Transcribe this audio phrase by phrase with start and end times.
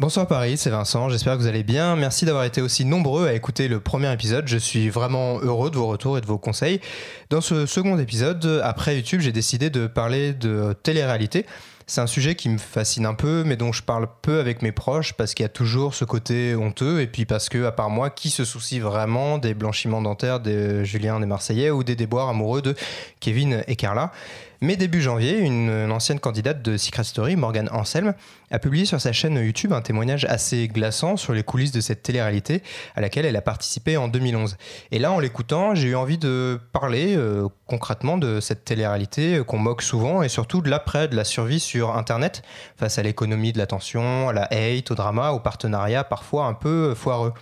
[0.00, 1.94] Bonsoir Paris, c'est Vincent, j'espère que vous allez bien.
[1.94, 4.48] Merci d'avoir été aussi nombreux à écouter le premier épisode.
[4.48, 6.80] Je suis vraiment heureux de vos retours et de vos conseils.
[7.28, 11.44] Dans ce second épisode, après YouTube, j'ai décidé de parler de télé-réalité.
[11.86, 14.72] C'est un sujet qui me fascine un peu, mais dont je parle peu avec mes
[14.72, 17.90] proches parce qu'il y a toujours ce côté honteux et puis parce que, à part
[17.90, 22.30] moi, qui se soucie vraiment des blanchiments dentaires de Julien des Marseillais ou des déboires
[22.30, 22.74] amoureux de
[23.20, 24.12] Kevin et Carla
[24.60, 28.14] mais début janvier, une, ancienne candidate de Secret Story, Morgane Anselme,
[28.50, 32.02] a publié sur sa chaîne YouTube un témoignage assez glaçant sur les coulisses de cette
[32.02, 32.62] télé-réalité
[32.94, 34.56] à laquelle elle a participé en 2011.
[34.90, 39.44] Et là, en l'écoutant, j'ai eu envie de parler euh, concrètement de cette télé-réalité euh,
[39.44, 42.42] qu'on moque souvent et surtout de l'après, de la survie sur Internet
[42.76, 46.94] face à l'économie de l'attention, à la hate, au drama, au partenariat parfois un peu
[46.94, 47.32] foireux.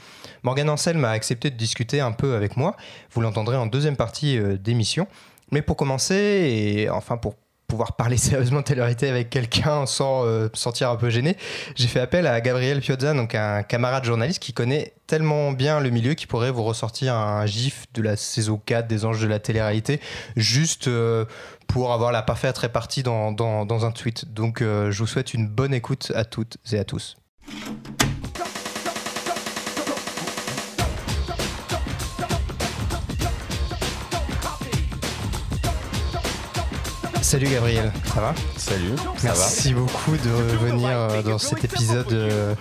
[0.45, 2.77] Morgane Anselme a accepté de discuter un peu avec moi.
[3.13, 5.09] Vous l'entendrez en deuxième partie euh, d'émission.
[5.53, 7.35] Mais pour commencer, et enfin pour
[7.69, 11.37] pouvoir parler sérieusement de télé avec quelqu'un sans euh, sentir un peu gêné,
[11.77, 15.91] j'ai fait appel à Gabriel Piozza, donc un camarade journaliste qui connaît tellement bien le
[15.91, 19.39] milieu qu'il pourrait vous ressortir un gif de la saison 4 des Anges de la
[19.39, 20.01] télé-réalité,
[20.37, 21.27] juste euh,
[21.67, 24.33] pour avoir la parfaite répartie dans, dans, un tweet.
[24.33, 27.17] Donc euh, je vous souhaite une bonne écoute à toutes et à tous.
[37.29, 42.55] Salut Gabriel, ça va Salut, Merci beaucoup de revenir euh, dans cet épisode euh,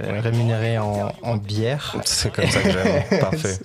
[0.00, 1.94] euh, rémunéré en, bière.
[2.04, 3.60] C'est comme ça que j'aime, parfait.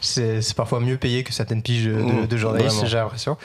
[0.00, 3.36] C'est parfois mieux payé que certaines piges de, de journalistes, j'ai l'impression.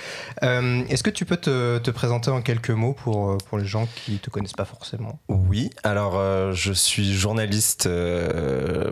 [0.41, 4.17] Est-ce que tu peux te, présenter en quelques mots pour, pour les gens qui ne
[4.19, 5.19] te connaissent pas forcément?
[5.27, 7.89] Oui, alors je suis journaliste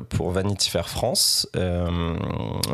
[0.10, 1.48] pour Vanity Fair France.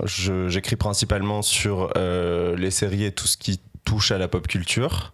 [0.08, 5.14] J'écris principalement sur les séries et tout ce qui touche à la pop culture.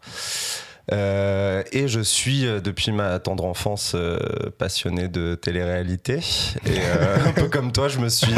[0.91, 4.17] Euh, et je suis euh, depuis ma tendre enfance euh,
[4.57, 6.19] passionné de télé-réalité.
[6.65, 6.79] Et
[7.27, 8.33] un peu comme toi, je me suis,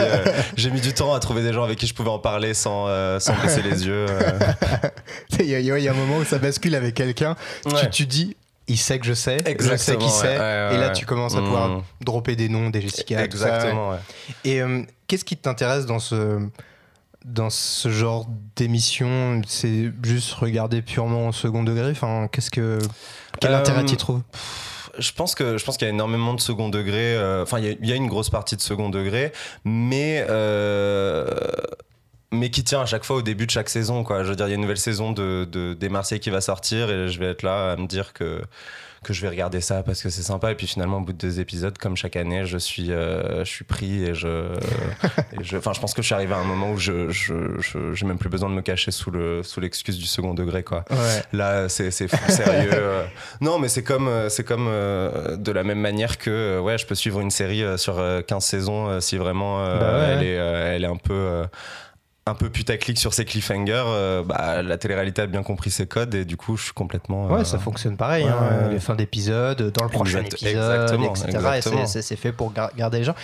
[0.58, 2.88] j'ai mis du temps à trouver des gens avec qui je pouvais en parler sans,
[3.20, 4.06] sans baisser les yeux.
[5.40, 7.36] Il y, y, a un moment où ça bascule avec quelqu'un.
[7.66, 8.36] Tu, tu dis,
[8.68, 11.84] il sait que je sais, je sais sait, et là tu commences à pouvoir mm.
[12.02, 13.24] dropper des noms, des Jessica.
[13.24, 13.98] Exactement.
[14.44, 14.62] Et
[15.08, 16.40] qu'est-ce qui t'intéresse dans ce
[17.26, 21.92] dans ce genre d'émission, c'est juste regarder purement au second degré.
[21.92, 22.80] Enfin, qu'est-ce que
[23.40, 24.22] quel intérêt tu trouves?
[24.98, 27.16] je pense que je pense qu'il y a énormément de second degré.
[27.16, 29.32] Euh, enfin, il y, a une grosse partie de second degré,
[29.64, 31.28] mais euh,
[32.32, 34.04] mais qui tient à chaque fois au début de chaque saison.
[34.04, 34.24] Quoi.
[34.24, 36.42] Je veux dire, il y a une nouvelle saison de, de des Marseillais qui va
[36.42, 38.42] sortir et je vais être là à me dire que
[39.04, 40.52] que je vais regarder ça parce que c'est sympa.
[40.52, 43.50] Et puis finalement, au bout de deux épisodes, comme chaque année, je suis, euh, je
[43.50, 44.54] suis pris et je,
[45.56, 47.34] enfin, je pense que je suis arrivé à un moment où je, je,
[47.94, 50.86] j'ai même plus besoin de me cacher sous le, sous l'excuse du second degré, quoi.
[51.34, 52.70] Là, c'est, c'est sérieux.
[52.74, 53.04] Euh.
[53.42, 56.96] non, mais c'est comme, euh, c'est comme de la même manière que, ouais, je peux
[56.96, 61.44] suivre une série sur 15 saisons si vraiment bah elle est, elle est un peu
[62.28, 66.14] un peu putaclic sur ses cliffhangers, euh, bah, la télé-réalité a bien compris ses codes
[66.14, 67.28] et du coup, je suis complètement.
[67.28, 68.26] Ouais, ça euh, fonctionne pareil.
[68.26, 72.02] Hein, les fins d'épisode, dans le prochain épisode, exactement, etc.
[72.02, 73.16] c'est fait pour garder les gens.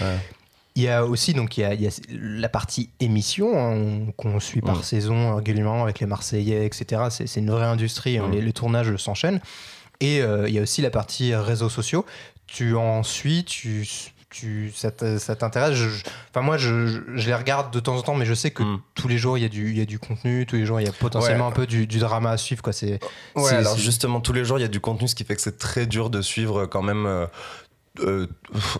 [0.76, 4.78] Il y a aussi donc il y a, la partie émission hein, qu'on suit par
[4.78, 4.84] mm.
[4.84, 7.02] saison régulièrement avec les Marseillais, etc.
[7.10, 8.20] C'est une vraie industrie.
[8.20, 8.40] Hein, mm.
[8.40, 9.42] les, tournages s'enchaînent.
[10.02, 12.06] Et euh, il y a aussi la partie réseaux sociaux.
[12.46, 13.88] Tu en suis, tu
[14.30, 15.78] tu, ça t'intéresse
[16.30, 18.82] Enfin, moi, je, les regarde de temps en temps, mais je sais que hmm.
[18.94, 20.86] tous les jours, il y, a du, y a du contenu, tous les jours, il
[20.86, 22.62] y a potentiellement un peu du, drama à suivre.
[22.62, 22.74] Quoi.
[22.74, 23.00] C'est,
[23.36, 25.42] ouais, alors justement, tous les jours, il y a du contenu, ce qui fait que
[25.42, 27.06] c'est très dur de suivre quand même.
[27.06, 27.26] Euh,
[28.00, 28.28] euh,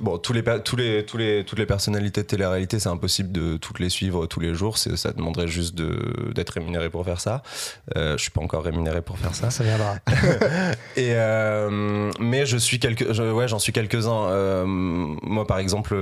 [0.02, 3.58] bon, tous les, tous les, tous les, toutes les personnalités de télé-réalité, c'est impossible de
[3.58, 4.78] toutes les suivre tous les jours.
[4.78, 7.44] Ça demanderait juste d'être rémunéré pour faire ça.
[7.96, 9.50] Euh, je suis pas encore rémunéré pour faire ça.
[9.50, 9.96] Ça viendra.
[10.96, 14.30] Et euh, mais je suis quelques, ouais, j'en suis quelques-uns.
[14.30, 15.96] Euh, moi, par exemple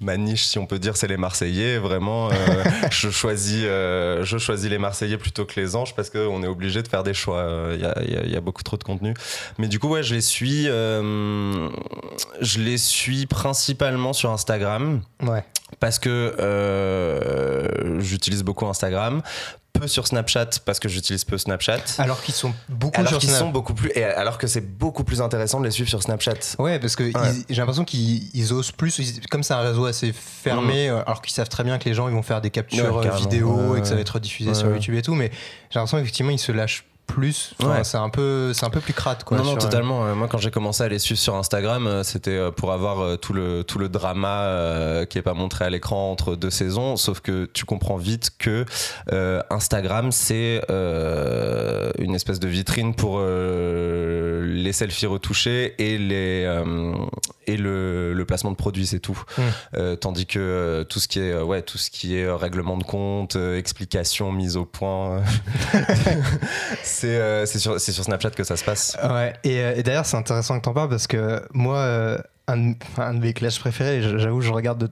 [0.00, 1.78] ma niche, si on peut dire, c'est les Marseillais.
[1.78, 2.34] Vraiment, euh,
[2.90, 6.82] je, choisis, euh, je choisis les Marseillais plutôt que les Anges parce qu'on est obligé
[6.82, 7.70] de faire des choix.
[7.72, 9.14] Il y, y, a, beaucoup trop de contenu.
[9.58, 11.68] Mais du coup, ouais, je les suis, euh,
[12.40, 15.02] je les suis principalement sur Instagram.
[15.22, 15.44] Ouais.
[15.80, 16.34] Parce que
[18.00, 19.22] j'utilise beaucoup Instagram
[19.78, 21.80] peu sur Snapchat parce que j'utilise peu Snapchat.
[21.98, 25.60] Alors qu'ils sont beaucoup alors sont beaucoup plus et alors que c'est beaucoup plus intéressant
[25.60, 26.56] de les suivre sur Snapchat.
[26.58, 27.10] Ouais, parce que
[27.48, 31.02] j'ai l'impression qu'ils osent plus comme c'est un réseau assez fermé mm.
[31.06, 33.80] alors qu'ils savent très bien que les gens ils vont faire des captures vidéo et
[33.80, 35.30] que ça va être diffusé sur YouTube et tout mais
[35.70, 37.54] j'ai l'impression effectivement ils se lâchent plus.
[37.60, 37.84] Enfin, Ouais.
[37.84, 39.38] C'est un peu, c'est un peu plus crade quoi.
[39.38, 40.04] non, non, sur- totalement.
[40.06, 43.00] Euh, Moi, quand j'ai commencé à les suivre sur Instagram, euh, c'était euh, pour avoir
[43.00, 46.50] euh, tout le, tout le drama euh, qui est pas montré à l'écran entre deux
[46.50, 46.96] saisons.
[46.96, 48.64] Sauf que tu comprends vite que
[49.12, 56.44] euh, Instagram, c'est euh, une espèce de vitrine pour euh, les selfies retouchés et, les,
[56.44, 56.92] euh,
[57.46, 59.20] et le, le placement de produits, c'est tout.
[59.38, 59.42] Mm.
[59.76, 62.36] Euh, tandis que euh, tout ce qui est, euh, ouais, tout ce qui est euh,
[62.36, 65.18] règlement de compte, euh, explication, mise au point,
[65.74, 65.80] euh,
[66.96, 68.96] c'est euh, c'est sur, Snapchat que ça se passe.
[69.02, 72.56] Ouais, et, euh, et d'ailleurs, c'est intéressant que t'en parles parce que moi, euh, un,
[72.56, 74.90] de- enfin, un de mes clashs préférés, j'avoue, je regarde de,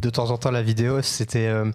[0.00, 1.70] de temps en temps la vidéo, c'était euh,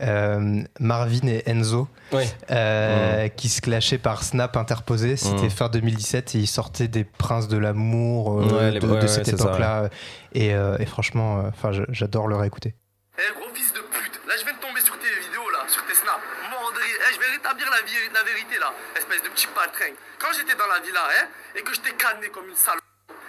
[0.00, 2.24] euh, Marvin et Enzo Oui.
[2.50, 5.16] euh, qui se clashaient par Snap interposé.
[5.16, 5.50] C'était Mm.
[5.50, 9.08] fin 2017 et ils sortaient des princes de l'amour euh, Ouais, de, ouais, de ouais,
[9.08, 9.88] cette époque-là.
[10.34, 12.74] Et, euh, et franchement, euh, enfin, j'adore le réécouter.
[13.18, 15.82] Eh gros fils de pute, là je viens de tomber sur tes vidéos là, sur
[15.86, 16.22] tes snaps.
[16.52, 16.98] Mort de rire.
[17.10, 18.70] Eh, je vais rétablir la, vie- la vérité là,
[19.08, 19.92] espèce de petit patrin.
[20.18, 22.78] Quand j'étais dans la villa, hein, et que je t'ai calmé comme une sale.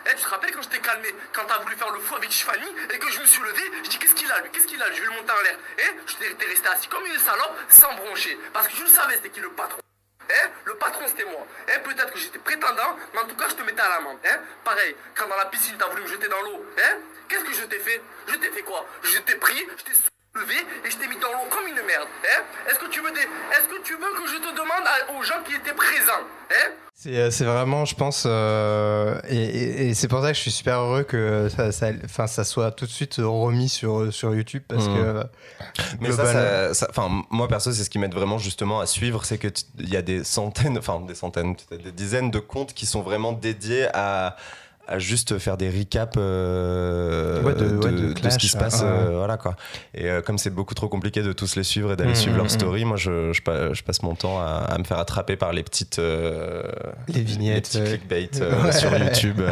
[0.06, 2.32] Eh, tu te rappelles quand je t'ai calmé, quand t'as voulu faire le fou avec
[2.32, 4.82] Chifani, et que je me suis levé, je dis qu'est-ce qu'il a lui, qu'est-ce qu'il
[4.82, 5.58] a lui, je vais le monter en l'air.
[5.78, 9.16] Eh, je t'ai resté assis comme une salope, sans broncher, parce que je le savais
[9.16, 9.80] c'était qui le patron.
[10.30, 11.46] Eh, le patron c'était moi.
[11.68, 14.20] Eh, peut-être que j'étais prétendant, mais en tout cas je te mettais à l'amende.
[14.26, 14.40] Hein.
[14.64, 16.66] Pareil, quand dans la piscine t'as voulu me jeter dans l'eau.
[16.78, 16.98] Hein.
[17.28, 18.02] Qu'est-ce que je t'ai fait?
[18.28, 18.86] Je t'ai fait quoi?
[19.04, 19.94] Je t'ai pris, je t'ai
[20.34, 20.56] soulevé
[20.86, 22.08] et je t'ai mis dans l'eau comme une merde.
[22.24, 22.44] Hein.
[22.70, 23.20] Est-ce que tu veux des...
[23.20, 26.72] Est-ce que tu veux que je te demande à- aux gens qui étaient présents Hein?
[26.96, 30.42] C'est euh, c'est vraiment, je pense, euh, et, et- et c'est pour ça que je
[30.42, 34.34] suis super heureux que ça, ça, enfin, ça soit tout de suite remis sur, sur
[34.36, 34.96] YouTube parce Mhm.
[34.96, 35.24] que
[36.02, 38.86] Mais ça, global- ça- ça- enfin, moi perso, c'est ce qui m'aide vraiment justement à
[38.88, 42.32] suivre, c'est que tu- il y a des centaines, enfin des centaines, peut-être des dizaines
[42.32, 44.36] de comptes qui sont vraiment dédiés à
[44.90, 48.48] à juste faire des recaps euh, Ouais, de- de, ouais, de de clash, ce qui
[48.48, 48.88] se passe, ouais.
[48.88, 49.56] euh, voilà quoi.
[49.94, 52.36] Et euh, comme c'est beaucoup trop compliqué de tous les suivre et d'aller Mhm, suivre
[52.38, 52.50] leur mhm.
[52.50, 55.54] story, moi je, je, pa- je passe mon temps à, à me faire attraper par
[55.54, 57.84] les petites, Les vignettes, ouais.
[57.86, 58.72] clickbait Ouais.
[58.72, 59.42] sur YouTube.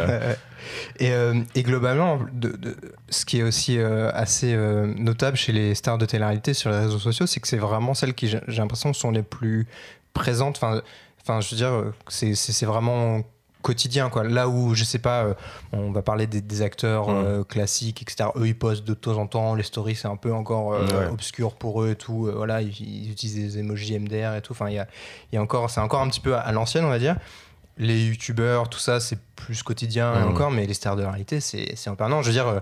[1.00, 1.12] Et,
[1.54, 2.18] et globalement,
[3.08, 4.54] ce qui est aussi assez
[4.96, 8.12] notable chez les stars de télé-réalité sur les réseaux sociaux, c'est que c'est vraiment celles
[8.12, 9.66] qui, j'ai l'impression, sont les plus
[10.12, 10.56] présentes.
[10.60, 10.82] Enfin,
[11.22, 11.72] enfin je veux dire,
[12.08, 13.22] c'est vraiment
[13.62, 15.34] quotidien quoi là où je sais pas euh,
[15.72, 17.24] on va parler des, des acteurs Mm.
[17.26, 20.32] euh, classiques etc eux ils postent de temps en temps les stories c'est un peu
[20.32, 21.08] encore euh, Ouais.
[21.12, 24.68] obscur pour eux et tout voilà ils, ils utilisent des emojis MDR et tout enfin
[24.68, 24.86] il y a,
[25.32, 27.16] y a encore c'est encore un petit peu à, à l'ancienne on va dire
[27.80, 30.28] les youtubeurs, tout ça, c'est plus quotidien Mhm.
[30.32, 32.22] encore, mais les stars de la réalité, c'est c'est en.
[32.22, 32.60] Je veux dire,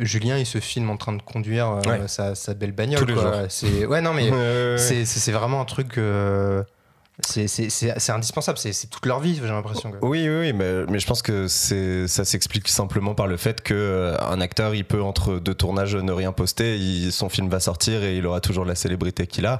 [0.00, 2.08] Julien, il se filme en train de conduire Ouais.
[2.08, 2.98] sa, sa belle bagnole.
[2.98, 3.22] Tous les quoi.
[3.22, 3.46] jours.
[3.50, 4.32] C'est ouais, non, mais
[4.78, 5.96] c'est vraiment un truc.
[7.20, 8.58] C'est indispensable.
[8.58, 9.92] C'est toute leur vie, j'ai l'impression.
[10.00, 14.74] Oui, oui, mais, je pense que ça s'explique simplement par le fait que euh, acteur,
[14.74, 18.40] il peut entre deux tournages ne rien poster, son film va sortir et il aura
[18.40, 19.58] toujours la célébrité qu'il a.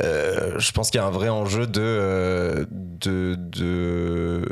[0.00, 4.48] Euh, je pense qu'il y a un vrai enjeu de euh, de, de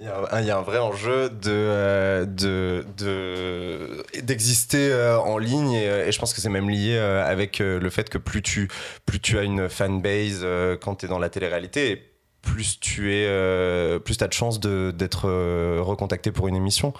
[0.00, 4.92] il y, a un, il y a un vrai enjeu de euh, de de- d'exister
[4.92, 7.90] euh, en ligne et, euh, et je pense que c'est même lié euh, avec le
[7.90, 8.68] fait que plus tu
[9.06, 10.44] plus tu as une fanbase
[10.82, 12.12] quand tu es dans la télé-réalité
[12.42, 13.26] plus tu es
[14.04, 15.28] plus tu as de chances d'être
[15.80, 16.92] recontacté pour une émission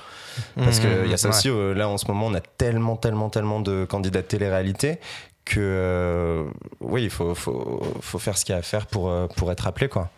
[0.56, 1.34] parce qu'il y a ça ouais.
[1.34, 4.98] aussi là en ce moment on a tellement tellement tellement de candidats de télé-réalité
[5.46, 6.44] que euh,
[6.80, 9.50] oui il faut, faut, faut faire ce qu'il y a à faire pour, euh, pour
[9.52, 10.10] être appelé quoi.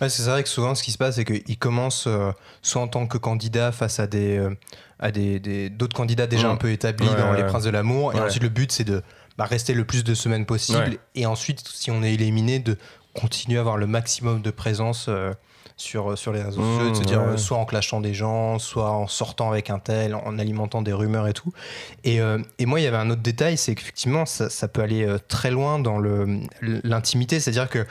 [0.00, 2.32] Ouais, c'est vrai que souvent, ce qui se passe, c'est qu'ils commencent euh,
[2.62, 4.50] soit en tant que candidat face à des euh,
[4.98, 6.54] à des des- d'autres candidats déjà Mhm.
[6.54, 7.36] un peu établis Ouais, dans ouais.
[7.38, 9.02] les Princes de l'amour, et ensuite le but c'est de
[9.38, 12.76] bah, rester le plus de semaines possible, et ensuite, si on est éliminé, de
[13.14, 15.08] continuer à avoir le maximum de présence.
[15.76, 17.26] Euh, sur, sur les réseaux Mhm, sociaux, de se dire ouais.
[17.28, 20.92] euh, soit en clashant des gens, soit en sortant avec un tel, en alimentant des
[20.92, 21.52] rumeurs et tout.
[22.04, 24.82] Et, euh, et moi, il y avait un autre détail, c'est qu'effectivement, ça, ça peut
[24.82, 25.98] aller très loin dans
[26.60, 27.86] l'intimité, c'est-à-dire que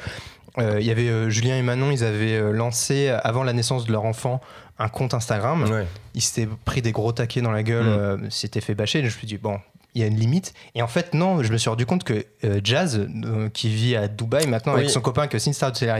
[0.58, 3.86] euh, il y avait euh, Julien et Manon, ils avaient euh, lancé avant la naissance
[3.86, 4.40] de leur enfant
[4.80, 5.64] un compte Instagram.
[5.70, 5.86] ouais.
[6.14, 7.90] Ils s'étaient pris des gros taquets dans la gueule, Mm.
[7.90, 9.00] euh, s'étaient fait bâcher.
[9.00, 9.60] Et je me suis dit bon,
[9.96, 10.54] il y a une limite.
[10.76, 12.26] Et en fait non, je me suis rendu compte que
[12.64, 13.06] Jazz,
[13.54, 15.92] qui vit à Dubaï maintenant avec son copain qui est aussi une star de télé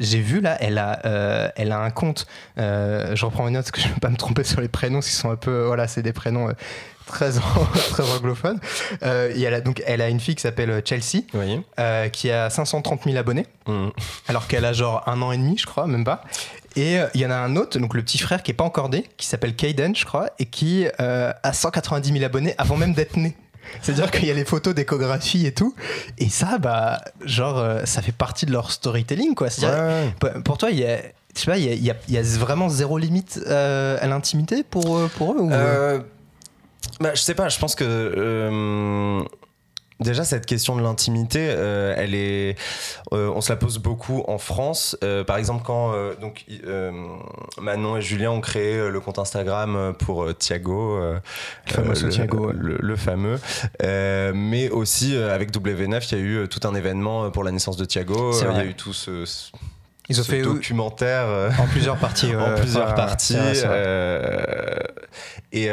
[0.00, 2.26] j'ai vu là, elle a, euh, elle a un compte.
[2.58, 4.68] euh, je reprends mes notes parce que je ne veux pas me tromper sur les
[4.68, 6.52] prénoms, qui sont un peu, voilà, c'est des prénoms euh,
[7.06, 7.30] très,
[7.90, 8.60] très anglophones.
[9.02, 11.62] Et elle a donc, elle a une fille qui s'appelle Chelsea, Oui.
[12.12, 13.90] qui a 530 000 abonnés Mhm.
[14.28, 16.22] alors qu'elle a genre un an et demi, je crois, même pas.
[16.76, 18.90] Et il y en a un autre, donc le petit frère qui est pas encore
[18.90, 23.16] né, qui s'appelle Kaden, je crois, et qui a 190 000 abonnés avant même d'être
[23.16, 23.34] né.
[23.82, 25.74] C'est-à-dire qu'il y a les photos d'échographie et tout.
[26.18, 29.48] Et ça, bah, genre, euh, ça fait partie de leur storytelling, quoi.
[29.68, 30.12] Ouais.
[30.20, 30.98] pour- toi, il y a.
[31.34, 34.96] Je sais pas, il y a, y y vraiment zéro limite euh, à l'intimité pour,
[34.96, 35.52] euh, pour eux ou...
[35.52, 36.00] Euh,
[36.98, 37.84] bah, je sais pas, je pense que.
[37.84, 39.22] euh,
[39.98, 42.54] Déjà, cette question de l'intimité, euh, elle est,
[43.14, 44.94] euh, on se la pose beaucoup en France.
[45.02, 46.44] Euh, par exemple, quand donc
[47.58, 51.20] Manon et Julien ont créé le compte Instagram pour Thiago, Le
[51.72, 53.40] fameux Thiago, le, le fameux.
[53.82, 57.86] Mais aussi avec W9, il y a eu tout un événement pour la naissance de
[57.86, 58.32] Thiago.
[58.38, 59.50] Il y a eu tout ce, ce-
[60.10, 61.26] Ils ont ce fait documentaire.
[61.58, 62.34] en plusieurs parties.
[62.36, 63.34] en plusieurs parties.
[65.52, 65.70] et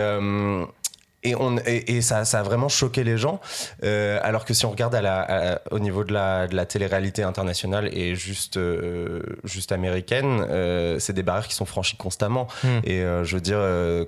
[1.23, 3.39] et, on, et, et ça, ça a vraiment choqué les gens.
[3.83, 5.21] Euh, alors que si on regarde à la,
[5.53, 10.99] à- au niveau de la, de la télé-réalité internationale et juste, euh, juste américaine, euh,
[10.99, 12.47] c'est des barrières qui sont franchies constamment.
[12.63, 12.79] Hmm.
[12.83, 13.59] Et je veux dire,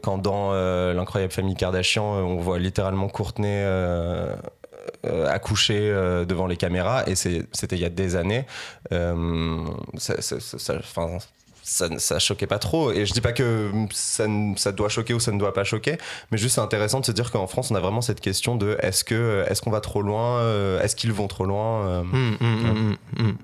[0.01, 0.53] quand dans
[0.93, 3.63] l'incroyable famille Kardashian, on voit littéralement Courtney.
[5.27, 8.45] accoucher euh, devant les caméras et c'était il y a des années
[8.91, 10.75] ça, ça, ça-
[11.67, 15.19] ça- ça, choquait pas trop et je dis pas que ça, ça doit choquer ou
[15.19, 15.97] ça ne doit pas choquer
[16.31, 18.77] mais juste c'est intéressant de se dire qu'en France on a vraiment cette question de
[18.81, 22.37] est-ce que est-ce qu'on va trop loin euh, est-ce qu'ils vont trop loin Hum, hum,
[22.39, 23.37] hum, hum, hum.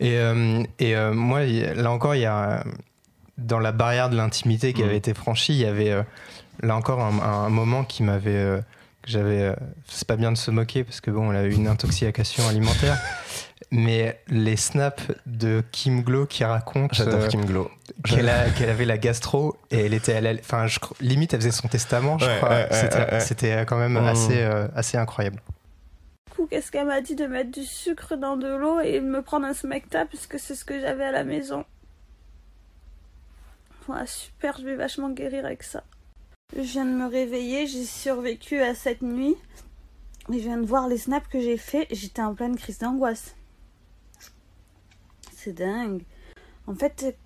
[0.00, 2.64] Et, euh, et euh, moi, là encore, il y a
[3.36, 4.86] dans la barrière de l'intimité qui Mm.
[4.86, 6.02] avait été franchie, il y avait euh,
[6.62, 8.30] là encore un, un moment qui m'avait.
[8.30, 8.60] euh,
[9.06, 9.54] j'avais.
[9.88, 12.98] c'est pas bien de se moquer parce que bon, elle a eu une intoxication alimentaire.
[13.70, 17.70] Mais les snaps de Kim Glow qui raconte j'adore euh, Kim Glow
[18.02, 21.40] qu'elle a- qu'elle avait la gastro et elle était à la- enfin je limite elle
[21.40, 24.06] faisait son testament je Ouais, crois ouais, c'était ouais, c'était quand même Mm.
[24.06, 25.42] assez euh, assez incroyable
[26.28, 29.04] Du coup, qu'est-ce qu'elle m'a dit de mettre du sucre dans de l'eau et de
[29.06, 31.66] me prendre un smecta puisque c'est ce que j'avais à la maison.
[33.88, 35.82] Ouais, super, je vais vachement guérir avec ça.
[36.54, 39.36] Je viens de me réveiller, j'ai survécu à cette nuit.
[40.30, 43.34] Et je viens de voir les snaps que j'ai fait, j'étais en pleine crise d'angoisse.
[45.48, 46.02] C'est dingue.
[46.66, 47.16] En fait,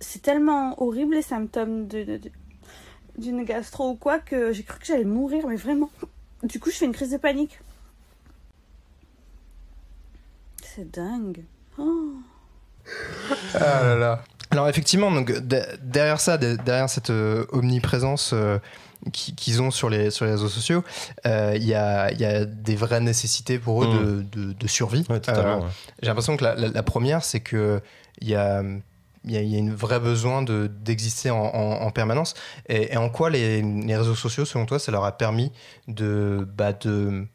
[0.00, 2.30] c'est tellement horrible les symptômes de- de- de-
[3.18, 5.90] d'une gastro ou quoi que j'ai cru que j'allais mourir, mais vraiment.
[6.44, 7.58] Du coup, je fais une crise de panique.
[10.64, 11.44] C'est dingue.
[11.76, 12.12] Oh.
[13.54, 14.24] Ah là là.
[14.50, 18.58] Alors effectivement, donc, de- derrière ça, de- derrière cette euh, omniprésence euh,
[19.12, 20.82] qu'ils ont sur les, sur les réseaux sociaux,
[21.26, 25.04] euh, il y, a, y a des vraies nécessités pour eux de, de- de survie.
[25.08, 25.66] Ouais, Euh, ouais.
[26.02, 27.80] J'ai l'impression que la, la- la première, c'est que
[28.20, 28.62] il y a,
[29.24, 32.34] y a, y a une vraie besoin de- d'exister en, en- en permanence.
[32.68, 35.52] Et, et en quoi les, les réseaux sociaux, selon toi, ça leur a permis
[35.86, 37.26] de, bah, de,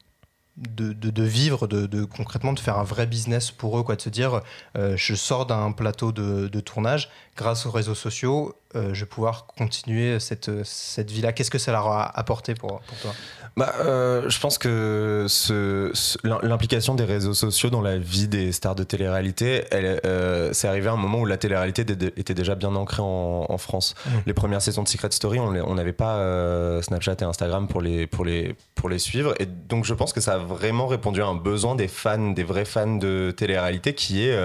[0.58, 4.02] de, de- vivre, de, de- concrètement de faire un vrai business pour eux, quoi, de
[4.02, 4.42] se dire,
[4.78, 9.10] euh, je sors d'un plateau de, de tournage, grâce aux réseaux sociaux, euh, je vais
[9.10, 11.34] pouvoir continuer cette, cette vie-là.
[11.34, 13.14] Qu'est-ce que ça leur a apporté pour, pour toi?
[13.56, 18.28] Bah, euh, je pense que ce, ce- l'im- l'implication des réseaux sociaux dans la vie
[18.28, 21.84] des stars de télé-réalité, elle, euh, c'est arrivé à un moment où la télé-réalité
[22.18, 23.94] était déjà bien ancrée en, en France.
[24.06, 24.10] Mm.
[24.26, 28.08] Les premières saisons de Secret Story, on n'avait pas euh, Snapchat et Instagram pour les,
[28.08, 29.36] pour, les, pour les suivre.
[29.40, 32.44] Et donc je pense que ça a vraiment répondu à un besoin des fans, des
[32.44, 34.36] vrais fans de télé-réalité qui est...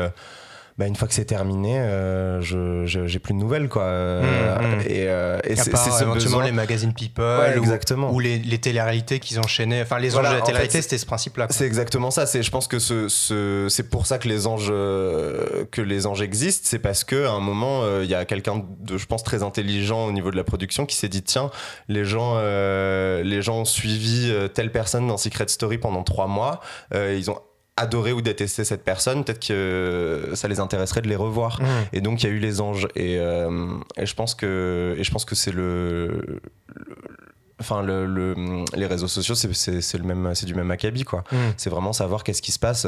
[0.78, 3.82] euh, bah, une fois que c'est terminé, euh, je j'ai plus de nouvelles quoi.
[3.82, 4.80] Euh, Mm, mm.
[4.82, 6.44] Et, euh, et c'est ce besoin.
[6.44, 8.12] les magazines People Ouais, ou- exactement.
[8.12, 9.82] ou, les, les téléréalités qu'ils enchaînaient.
[9.82, 11.46] Enfin, les Voilà, de la télé-réalité, c'était ce principe-là.
[11.50, 12.26] C'est exactement ça.
[12.26, 16.06] C'est, je pense que ce, ce- c'est pour ça que les anges, euh, que les
[16.06, 16.66] anges existent.
[16.68, 19.42] C'est parce que à un moment, euh, il y a quelqu'un de, je pense, très
[19.42, 21.50] intelligent au niveau de la production qui s'est dit tiens,
[21.88, 26.26] les gens, euh, les gens ont suivi euh, telle personne dans Secret Story pendant trois
[26.26, 26.60] mois.
[26.94, 27.38] Euh, ils ont
[27.78, 29.24] adoré ou détesté cette personne.
[29.24, 31.60] Peut-être que ça les intéresserait de les revoir.
[31.60, 31.66] Mmh.
[31.92, 35.04] Et donc il y a eu les anges et, euh, et je pense que et
[35.04, 36.06] je pense que c'est le,
[36.76, 36.98] le-
[37.60, 38.34] enfin le, le-
[38.76, 39.48] les réseaux sociaux c'est,
[39.98, 41.24] le même c'est du même acabit quoi.
[41.32, 41.36] Mmh.
[41.56, 42.86] C'est vraiment savoir qu'est-ce qui se passe.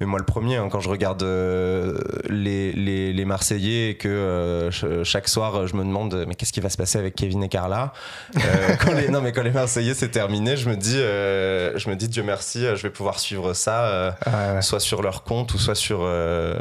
[0.00, 1.98] Mais moi le premier hein, quand je regarde euh,
[2.28, 6.52] les, les, les Marseillais et que euh, ch- chaque soir je me demande mais qu'est-ce
[6.52, 7.92] qui va se passer avec Kevin et Carla
[8.36, 8.40] Euh,
[8.80, 12.08] quand les, non mais quand les Marseillais c'est terminé je me dis je me dis
[12.08, 14.62] Dieu merci je vais pouvoir suivre ça Ah, ouais.
[14.62, 16.54] soit sur leur compte ou soit sur euh,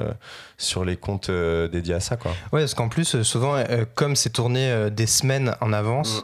[0.57, 2.31] sur les comptes dédiés à ça quoi.
[2.51, 3.55] Ouais, parce qu'en plus, souvent,
[3.95, 6.23] comme c'est tourné des semaines en avance,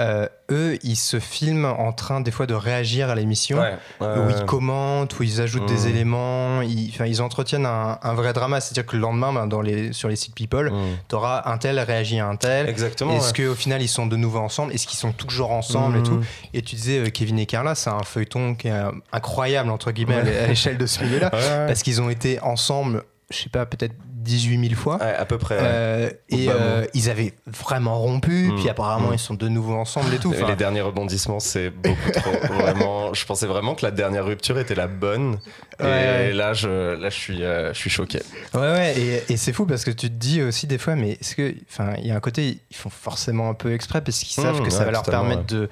[0.00, 3.58] euh, eux, ils se filment en train des fois de réagir à l'émission.
[4.00, 5.88] Où ils commentent, où ils ajoutent des Mm.
[5.90, 8.60] éléments, ils, ils entretiennent un, un vrai drama.
[8.60, 10.76] C'est-à-dire que le lendemain, ben, dans les, sur les sites People, Mm.
[11.08, 12.68] tu auras un tel réagit à un tel.
[12.68, 13.16] Exactement.
[13.16, 13.46] Est-ce ouais.
[13.48, 14.72] qu'au final ils sont de nouveau ensemble?
[14.72, 16.04] Est-ce qu'ils sont toujours ensemble et Mm.
[16.04, 16.20] tout?
[16.54, 19.92] Et tu disais euh, Kevin et Carla, c'est un feuilleton qui est euh, incroyable entre
[19.92, 21.30] guillemets à l'é- à l'échelle de ce milieu-là,
[21.66, 23.94] parce qu'ils ont été ensemble, je sais pas, peut-être
[24.24, 24.96] 18 000 fois.
[24.96, 25.56] Ouais, à peu près.
[25.56, 25.62] ouais.
[25.64, 28.56] Euh, et euh, ils avaient vraiment rompu, Mm.
[28.56, 29.14] puis apparemment Mm.
[29.14, 30.32] ils sont de nouveau ensemble et tout.
[30.32, 32.30] Et Enfin, les derniers rebondissements, c'est beaucoup trop.
[32.54, 35.38] vraiment, je pensais vraiment que la dernière rupture était la bonne.
[35.80, 38.20] Et Ouais, là, je, là, je suis, euh, je suis choqué.
[38.54, 41.12] Ouais, ouais, et, et c'est fou parce que tu te dis aussi des fois, mais
[41.20, 44.18] est-ce que, enfin, il y a un côté, ils font forcément un peu exprès parce
[44.20, 45.68] qu'ils savent Mmh, que ça ouais, va leur permettre de,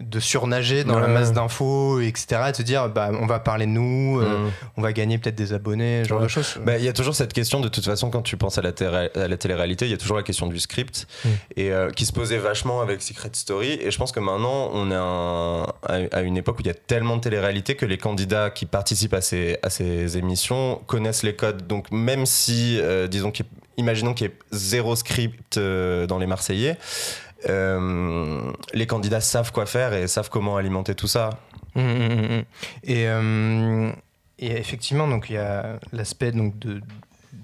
[0.00, 2.42] de surnager dans la masse d'infos, etc.
[2.48, 4.50] Et de se dire, bah, on va parler de nous, euh, Mm.
[4.76, 6.24] on va gagner peut-être des abonnés, ce genre Ouais.
[6.26, 6.56] de choses.
[6.64, 8.70] Bah, Il y a toujours cette question, de toute façon, quand tu penses à la,
[9.14, 11.28] à la télé-réalité, il y a toujours la question du script, Mm.
[11.56, 13.78] et euh, qui se posait vachement avec Secret Story.
[13.82, 15.66] Et je pense que maintenant, on est un-
[16.12, 18.66] à, à une époque où il y a tellement de télé-réalité que les candidats qui
[18.66, 21.66] participent à ces, à ces émissions connaissent les codes.
[21.66, 23.32] Donc même si, euh, disons,
[23.76, 26.76] imaginons qu'il y ait zéro script dans les Marseillais,
[27.48, 28.40] euh,
[28.74, 31.30] les candidats savent quoi faire et savent comment alimenter tout ça.
[31.74, 32.44] Mm, mm, mm, mm.
[32.84, 33.90] Et, euh,
[34.38, 36.80] et effectivement, donc il y a l'aspect donc de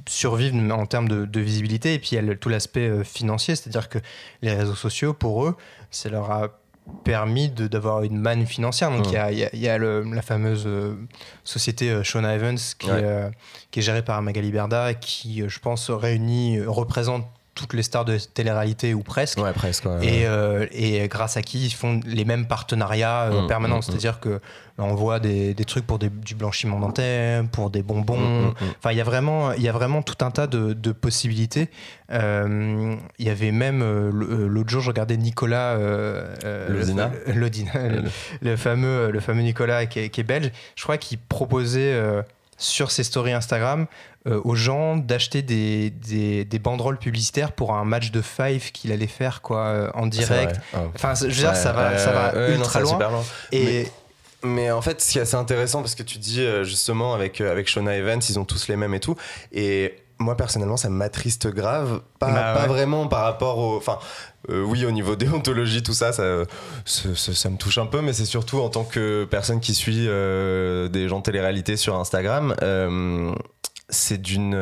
[0.08, 3.04] survivre en termes de, de visibilité et puis il y a le- tout l'aspect euh,
[3.04, 3.98] financier, c'est-à-dire que
[4.42, 5.56] les réseaux sociaux, pour eux,
[5.90, 6.48] ça leur a
[7.04, 8.90] permis de- d'avoir une manne financière.
[8.90, 10.94] Donc il y a, il y a- il y a le- la fameuse euh,
[11.42, 13.00] société euh, Shona Evans qui, Ouais.
[13.00, 13.30] est, euh,
[13.70, 18.04] qui est gérée par Magali Berda et qui, je pense, réunit, représente toutes les stars
[18.04, 19.38] de télé-réalité ou presque.
[19.38, 19.84] Ouais, presque.
[19.84, 20.04] ouais.
[20.04, 23.76] Et, euh, et grâce à qui ils font les mêmes partenariats euh, Mm, permanents.
[23.76, 23.82] mm, mm.
[23.82, 24.40] C'est-à-dire que
[24.76, 28.52] bah, on voit des, des trucs pour des- du blanchiment dentaire, pour des bonbons.
[28.78, 31.70] Enfin, il y a vraiment, il y a vraiment tout un tas de, de possibilités.
[32.10, 33.80] Euh, Il y avait même
[34.10, 35.76] l'autre jour, je regardais Nicolas
[36.58, 37.10] Lodina.
[37.26, 38.02] le, le,
[38.42, 40.50] le fameux, le fameux Nicolas qui est, qui est belge.
[40.76, 41.92] Je crois qu'il proposait
[42.56, 43.86] sur ses stories Instagram
[44.26, 48.90] euh, aux gens d'acheter des, des, des banderoles publicitaires pour un match de five qu'il
[48.92, 50.60] allait faire quoi euh, en C'est direct.
[50.72, 50.80] Ouais.
[50.94, 53.22] Enfin, je veux dire, Ouais, ça va, ça va non, ultra ça loin.
[53.52, 53.86] Et
[54.42, 57.40] Mais en fait, ce qui est assez intéressant, parce que tu dis euh, justement avec,
[57.40, 59.16] avec Shona Evans, ils ont tous les mêmes et tout.
[59.52, 62.00] Et moi, personnellement, ça m'attriste grave.
[62.18, 62.66] Pas, Bah pas ouais.
[62.68, 63.76] vraiment par rapport au.
[63.76, 63.98] Enfin,
[64.50, 66.44] euh, oui, au niveau déontologie, tout ça, ça,
[66.84, 69.74] ça, ça- ça me touche un peu, mais c'est surtout en tant que personne qui
[69.74, 72.54] suit euh, des gens de télé-réalité sur Instagram.
[72.62, 73.32] euh,
[73.90, 74.54] c'est d'une.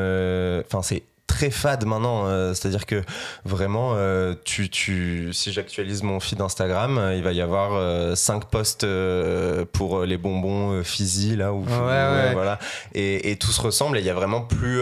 [0.66, 2.26] Enfin, c'est très fade maintenant.
[2.26, 3.02] euh, C'est-à-dire que
[3.44, 8.46] vraiment, euh, tu, tu, si j'actualise mon feed Instagram, euh, il va y avoir 5
[8.46, 8.86] posts
[9.72, 12.32] pour les bonbons Fizzy, là, où, Ouais, ouais.
[12.34, 12.58] voilà.
[12.94, 14.80] Et, et tout se ressemble et il y a vraiment plus.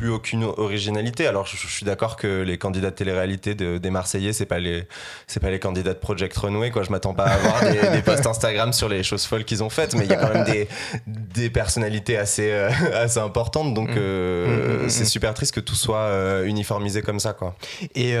[0.00, 1.26] Plus aucune originalité.
[1.26, 4.58] Alors je, je suis d'accord que les candidats de télé-réalité de- des Marseillais, c'est pas
[4.58, 4.86] les
[5.26, 6.82] c'est pas les candidats de Project Runway quoi.
[6.84, 9.68] Je m'attends pas à avoir des, des posts Instagram sur les choses folles qu'ils ont
[9.68, 10.68] faites, mais il y a quand même des,
[11.06, 13.74] des personnalités assez euh, assez importantes.
[13.74, 13.94] Donc Mm.
[13.98, 17.54] euh, Mm, mm, c'est super triste que tout soit euh, uniformisé comme ça quoi.
[17.94, 18.14] Et,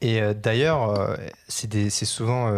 [0.00, 1.16] et d'ailleurs,
[1.48, 2.50] c'est souvent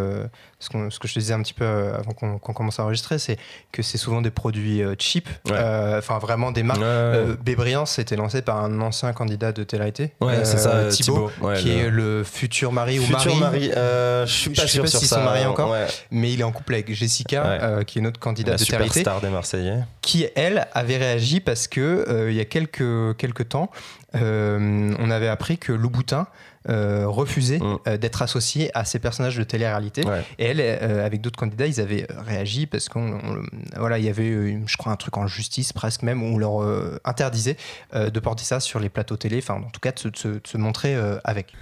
[0.61, 3.39] ce, que je te disais un petit peu euh, avant qu'on commence à enregistrer, c'est
[3.73, 5.53] que c'est souvent des produits euh, cheap, Ouais.
[5.55, 6.81] euh, enfin vraiment des marques.
[6.83, 11.49] Euh, Bébriand, c'était lancé par un ancien candidat de télé-réalité, ouais, c'est ça, Thibaut, Thibaut,
[11.49, 14.27] ouais, qui le- est le futur mari ou Futur mari, mari.
[14.27, 15.75] je suis Je pas sais sûr pas sur s'ils sont mariés encore.
[16.11, 19.01] Mais il est en couple avec Jessica, qui est une autre candidate de télé-réalité.
[19.01, 19.79] superstar des Marseillais.
[20.03, 23.71] qui, elle, avait réagi parce que il y a quelques, quelques temps,
[24.15, 26.27] euh, on avait appris que Louboutin
[26.69, 27.79] euh, refusait Mm.
[27.89, 30.05] euh, d'être associé à ces personnages de télé-réalité.
[30.07, 30.23] Ouais.
[30.39, 33.43] Et elle, euh, avec d'autres candidats, ils avaient réagi parce qu'on, on-
[33.79, 36.63] voilà, il y avait, je crois, un truc en justice presque même où on leur
[36.63, 37.57] euh, interdisait
[37.95, 40.17] euh, de porter ça sur les plateaux télé, enfin, en tout cas, de se, de
[40.17, 41.55] se- de se montrer euh, avec.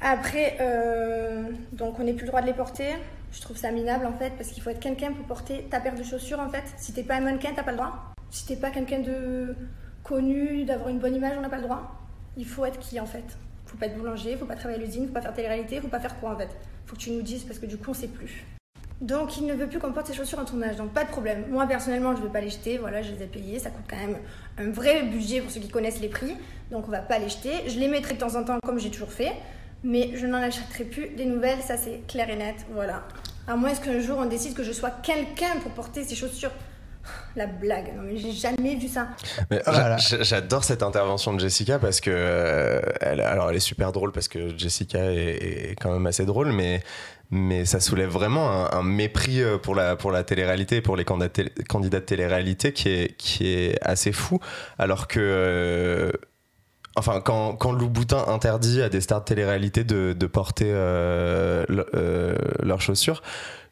[0.00, 2.90] Après, euh, donc on n'est plus le droit de les porter.
[3.32, 5.96] Je trouve ça minable en fait, parce qu'il faut être quelqu'un pour porter ta paire
[5.96, 6.62] de chaussures en fait.
[6.76, 8.12] Si t'es pas un mannequin, t'as pas le droit.
[8.30, 9.56] Si t'es pas quelqu'un de
[10.04, 11.98] connu, d'avoir une bonne image, on n'a pas le droit.
[12.36, 13.24] Il faut être qui en fait
[13.66, 15.98] Faut pas être boulanger, faut pas travailler à l'usine, faut pas faire télé-réalité, faut pas
[15.98, 16.50] faire quoi en fait
[16.86, 18.44] Faut que tu nous dises parce que du coup on sait plus.
[19.00, 21.44] Donc il ne veut plus qu'on porte ses chaussures en tournage, donc pas de problème.
[21.50, 23.84] Moi personnellement je ne vais pas les jeter, voilà je les ai payées, ça coûte
[23.88, 24.18] quand même
[24.58, 26.36] un vrai budget pour ceux qui connaissent les prix,
[26.70, 27.68] donc on va pas les jeter.
[27.68, 29.32] Je les mettrai de temps en temps comme j'ai toujours fait,
[29.82, 33.02] mais je n'en achèterai plus des nouvelles, ça c'est clair et net, voilà.
[33.46, 36.52] À moins qu'un jour on décide que je sois quelqu'un pour porter ces chaussures.
[37.36, 39.08] La blague, non mais j'ai jamais vu ça.
[39.50, 39.96] Mais Voilà.
[39.96, 44.12] j'a- J'adore cette intervention de Jessica parce que euh, elle, alors elle est super drôle
[44.12, 46.82] parce que Jessica est, est quand même assez drôle, mais
[47.30, 50.96] mais ça soulève vraiment un, un mépris euh, pour la pour la télé-réalité et pour
[50.96, 54.38] les candidats de télé-réalité qui est qui est assez fou,
[54.78, 56.12] alors que euh,
[56.96, 61.64] Enfin, quand, quand Lou Boutin interdit à des stars de télé-réalité de, de porter euh,
[61.68, 63.20] le- euh, leurs chaussures,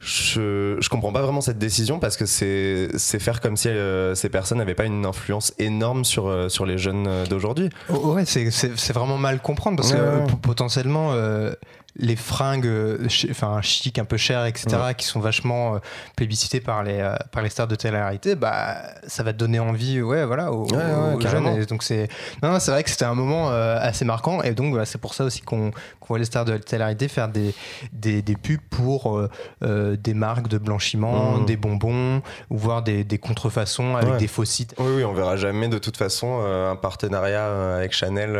[0.01, 4.17] je, je comprends pas vraiment cette décision parce que c'est c'est faire comme si euh,
[4.17, 7.71] ces personnes n'avaient pas une influence énorme sur, euh, sur les jeunes euh, d'aujourd'hui.
[7.89, 11.53] Oh, ouais, c'est- c'est c'est vraiment mal comprendre parce que Ouais, potentiellement euh,
[11.97, 15.79] les fringues, euh, enfin chic, un peu chères, etc., qui sont vachement euh,
[16.17, 18.77] plébiscitées par les euh, par les stars de télé-réalité, bah
[19.07, 21.53] ça va te donner envie, ouais, voilà, aux, Ouais, ouais, aux carrément.
[21.53, 21.63] jeunes.
[21.63, 22.09] Et donc c'est
[22.43, 25.13] non, non, c'est vrai que c'était un moment euh, assez marquant et donc c'est pour
[25.15, 27.55] ça aussi qu'on qu'on voit les stars de télé-réalité faire des,
[27.93, 29.21] des des pubs pour
[29.61, 31.45] des marques de blanchiment, Mhm.
[31.47, 34.75] des bonbons ou voir des, des contrefaçons avec des faux sites.
[34.79, 38.37] Oui, oui, on verra jamais de toute façon un partenariat avec Chanel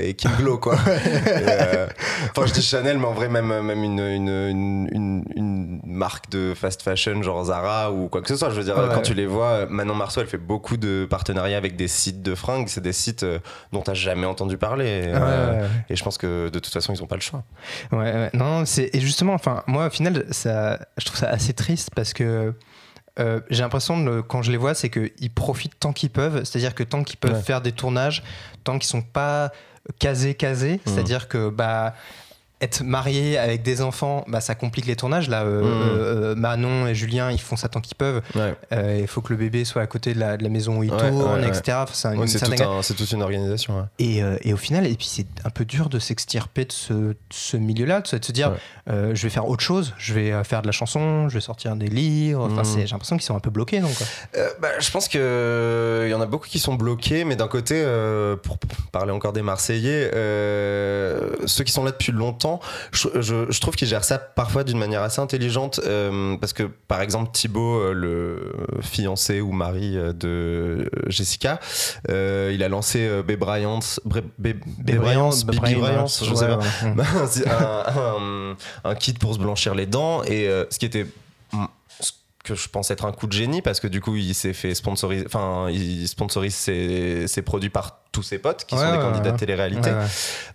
[0.00, 0.76] et Kim Glow, quoi.
[2.30, 4.88] Enfin, je dis Chanel, mais en vrai, même, même une, une,
[5.34, 8.50] une, marque de fast fashion genre Zara ou quoi que ce soit.
[8.50, 8.88] Je veux dire, Ouais.
[8.94, 12.34] quand tu les vois, Manon Marceau, elle fait beaucoup de partenariats avec des sites de
[12.34, 12.68] fringues.
[12.68, 13.38] C'est des sites euh,
[13.72, 15.02] dont t'as jamais entendu parler.
[15.04, 17.44] Ouais, euh, et je pense que de toute façon, ils ont pas le choix.
[17.92, 18.30] Ouais, ouais.
[18.34, 21.90] non, non, c'est et justement, enfin, moi, au final, ça, je trouve ça assez triste
[21.94, 22.54] parce que
[23.20, 26.44] euh, j'ai l'impression, quand je les vois, c'est qu'ils profitent tant qu'ils peuvent.
[26.44, 27.42] C'est-à-dire que tant qu'ils peuvent Ouais.
[27.42, 28.22] faire des tournages,
[28.64, 29.52] tant qu'ils sont pas
[29.98, 30.80] casés, casés, Mhm.
[30.86, 31.94] c'est-à-dire que bah
[32.62, 35.28] être marié avec des enfants, bah, ça complique les tournages.
[35.28, 35.68] Là, euh, Mhm.
[35.98, 38.22] euh, Manon et Julien, ils font ça tant qu'ils peuvent.
[38.34, 38.54] Ouais.
[38.72, 40.84] Euh, Il faut que le bébé soit à côté de la, de la maison où
[40.84, 41.78] il Ouais, tourne, ouais, etc.
[41.82, 42.24] Enfin, c'est une
[42.56, 43.88] tout un- toute une organisation.
[43.98, 47.14] et, euh, et au final, et puis c'est un peu dur de s'extirper de ce,
[47.30, 48.52] ce milieu-là, de se, dire
[48.86, 51.88] je vais faire autre chose, je vais faire de la chanson, je vais sortir des
[51.88, 52.48] livres.
[52.50, 53.80] Enfin, c'est- j'ai l'impression qu'ils sont un peu bloqués.
[53.80, 53.92] Donc,
[54.60, 57.84] bah, je pense qu'il y en a beaucoup qui sont bloqués, mais d'un côté,
[58.42, 58.58] pour
[58.92, 60.10] parler encore des Marseillais,
[61.46, 62.51] ceux qui sont là depuis longtemps,
[62.92, 66.64] je, je- je trouve qu'ils gèrent ça parfois d'une manière assez intelligente, euh, parce que
[66.64, 71.60] par exemple Thibaut, euh, le fiancé ou mari euh, de Jessica,
[72.10, 73.80] euh, il a lancé Bryant,
[74.98, 75.30] Bryant,
[75.80, 76.58] Bryant, je sais pas.
[76.84, 77.04] Ouais,
[77.46, 78.56] un, un-
[78.90, 81.06] un kit pour se blanchir les dents et ce qui était
[82.44, 84.74] que je pense être un coup de génie parce que du coup il s'est fait
[84.74, 88.98] sponsoriser enfin il sponsorise ses, ses produits par tous ses potes qui Ouais, sont des
[88.98, 89.32] candidats ouais.
[89.32, 89.90] de télé-réalité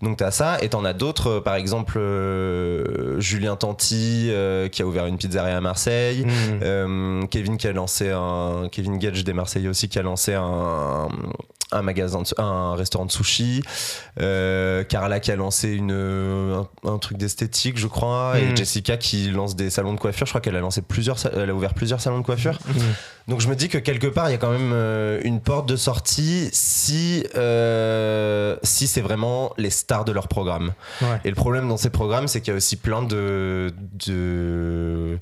[0.02, 4.82] donc t'as ça et t'en as d'autres euh, par exemple euh, Julien Tanti euh, qui
[4.82, 6.60] a ouvert une pizzeria à Marseille Mhm.
[6.62, 11.08] euh, Kevin qui a lancé un Kevin Gage des Marseillais aussi qui a lancé un
[11.72, 13.62] un magasin de- un restaurant de sushi
[14.22, 18.58] euh, Carla qui a lancé une un, un truc d'esthétique je crois et Mhm.
[18.58, 21.54] Jessica qui lance des salons de coiffure je crois qu'elle a lancé plusieurs elle a
[21.54, 22.82] ouvert plusieurs salons de coiffure Mhm.
[23.28, 25.68] donc je me dis que quelque part il y a quand même euh, une porte
[25.68, 31.20] de sortie si euh, si c'est vraiment les stars de leur programme Ouais.
[31.26, 33.74] et le problème dans ces programmes, c'est qu'il y a aussi plein de,
[34.06, 35.18] de,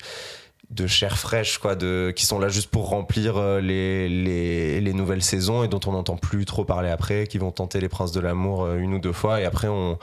[0.70, 4.92] de chair fraîche, quoi, de, qui sont là juste pour remplir euh, les, les, les
[4.92, 8.12] nouvelles saisons et dont on n'entend plus trop parler après, qui vont tenter les Princes
[8.12, 9.96] de l'amour euh, une ou deux fois et après on,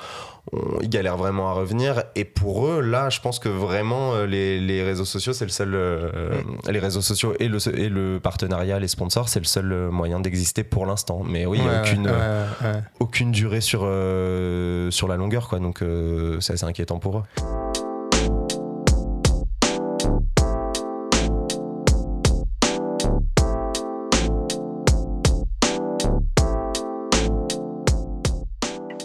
[0.53, 2.03] on- ils galèrent vraiment à revenir.
[2.15, 5.51] Et pour eux, là, je pense que vraiment euh, les, les réseaux sociaux, c'est le
[5.51, 9.89] seul, euh, les réseaux sociaux et le, et le partenariat, les sponsors, c'est le seul
[9.91, 11.23] moyen d'exister pour l'instant.
[11.25, 12.81] Mais oui, il n'y a aucune, ouais, ouais, ouais.
[13.01, 15.59] aucune durée sur, euh, sur la longueur, quoi.
[15.59, 17.23] Donc euh, c'est assez inquiétant pour eux.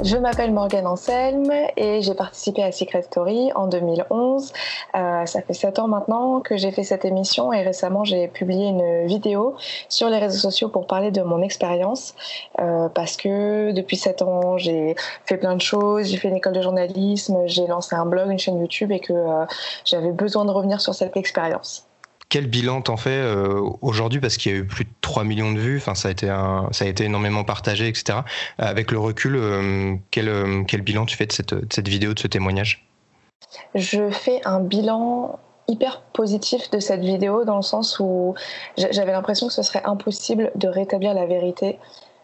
[0.05, 4.53] Je m'appelle Morgane Anselme et j'ai participé à Secret Story en 2011.
[4.95, 8.69] Euh, ça fait 7 ans maintenant que j'ai fait cette émission et récemment j'ai publié
[8.69, 9.57] une vidéo
[9.89, 12.15] sur les réseaux sociaux pour parler de mon expérience
[12.61, 14.95] euh, parce que depuis 7 ans j'ai
[15.27, 18.39] fait plein de choses, j'ai fait une école de journalisme, j'ai lancé un blog, une
[18.39, 19.47] chaîne YouTube et que euh,
[19.85, 21.88] j'avais besoin de revenir sur cette expérience.
[22.31, 25.53] Quel bilan t'en fais euh, aujourd'hui parce qu'il y a eu plus de 3 millions
[25.53, 28.19] de vues, ça a été un- ça a été énormément partagé, etc.
[28.59, 32.13] Avec le recul, euh, quel, euh, quel bilan tu fais de cette, de cette vidéo,
[32.13, 32.87] de ce témoignage?
[33.75, 35.39] Je fais un bilan
[35.69, 38.35] hyper positif de cette vidéo dans le sens où
[38.77, 41.79] j'a- j'avais l'impression que ce serait impossible de rétablir la vérité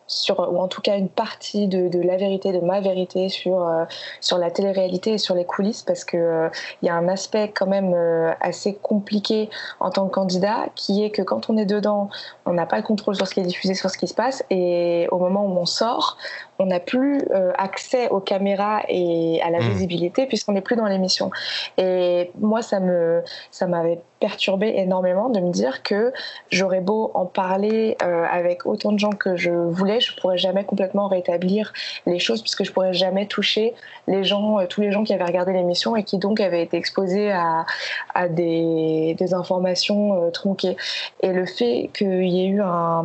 [0.07, 3.67] sur ou en tout cas une partie de, de la vérité de ma vérité sur
[3.67, 3.85] euh,
[4.21, 6.49] sur la télé-réalité et sur les coulisses parce que euh,
[6.83, 9.49] il y a un aspect quand même euh, assez compliqué
[9.81, 12.11] en tant que candidat qui est que quand on est dedans
[12.45, 14.45] on n'a pas le contrôle sur ce qui est diffusé sur ce qui se passe
[14.51, 16.19] et au moment où on sort
[16.59, 19.69] on n'a plus euh, accès aux caméras et à la Mmh.
[19.71, 21.31] visibilité puisqu'on n'est plus dans l'émission
[21.79, 26.12] et moi ça me ça m'avait perturbé énormément de me dire que
[26.51, 30.64] j'aurais beau en parler euh, avec autant de gens que je voulais, je pourrais jamais
[30.64, 31.75] complètement rétablir
[32.07, 33.75] les choses puisque je pourrais jamais toucher
[34.07, 36.79] les gens, euh, tous les gens qui avaient regardé l'émission et qui donc avaient été
[36.79, 37.67] exposés à,
[38.14, 40.77] à des, des informations tronquées.
[41.21, 43.05] Et le fait qu'il y ait eu un,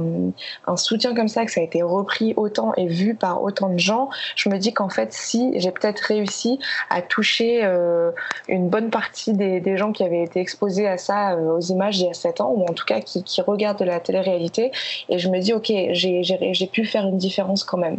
[0.68, 3.80] un soutien comme ça, que ça a été repris autant et vu par autant de
[3.80, 8.12] gens, je me dis qu'en fait, si j'ai peut-être réussi à toucher euh,
[8.48, 12.00] une bonne partie des, des gens qui avaient été exposés à ça euh, aux images
[12.00, 14.72] il y a 7 ans, ou en tout cas qui, qui regardent de la télé-réalité.
[15.10, 17.98] Et je me dis, ok, j'ai- pu faire une différence quand même.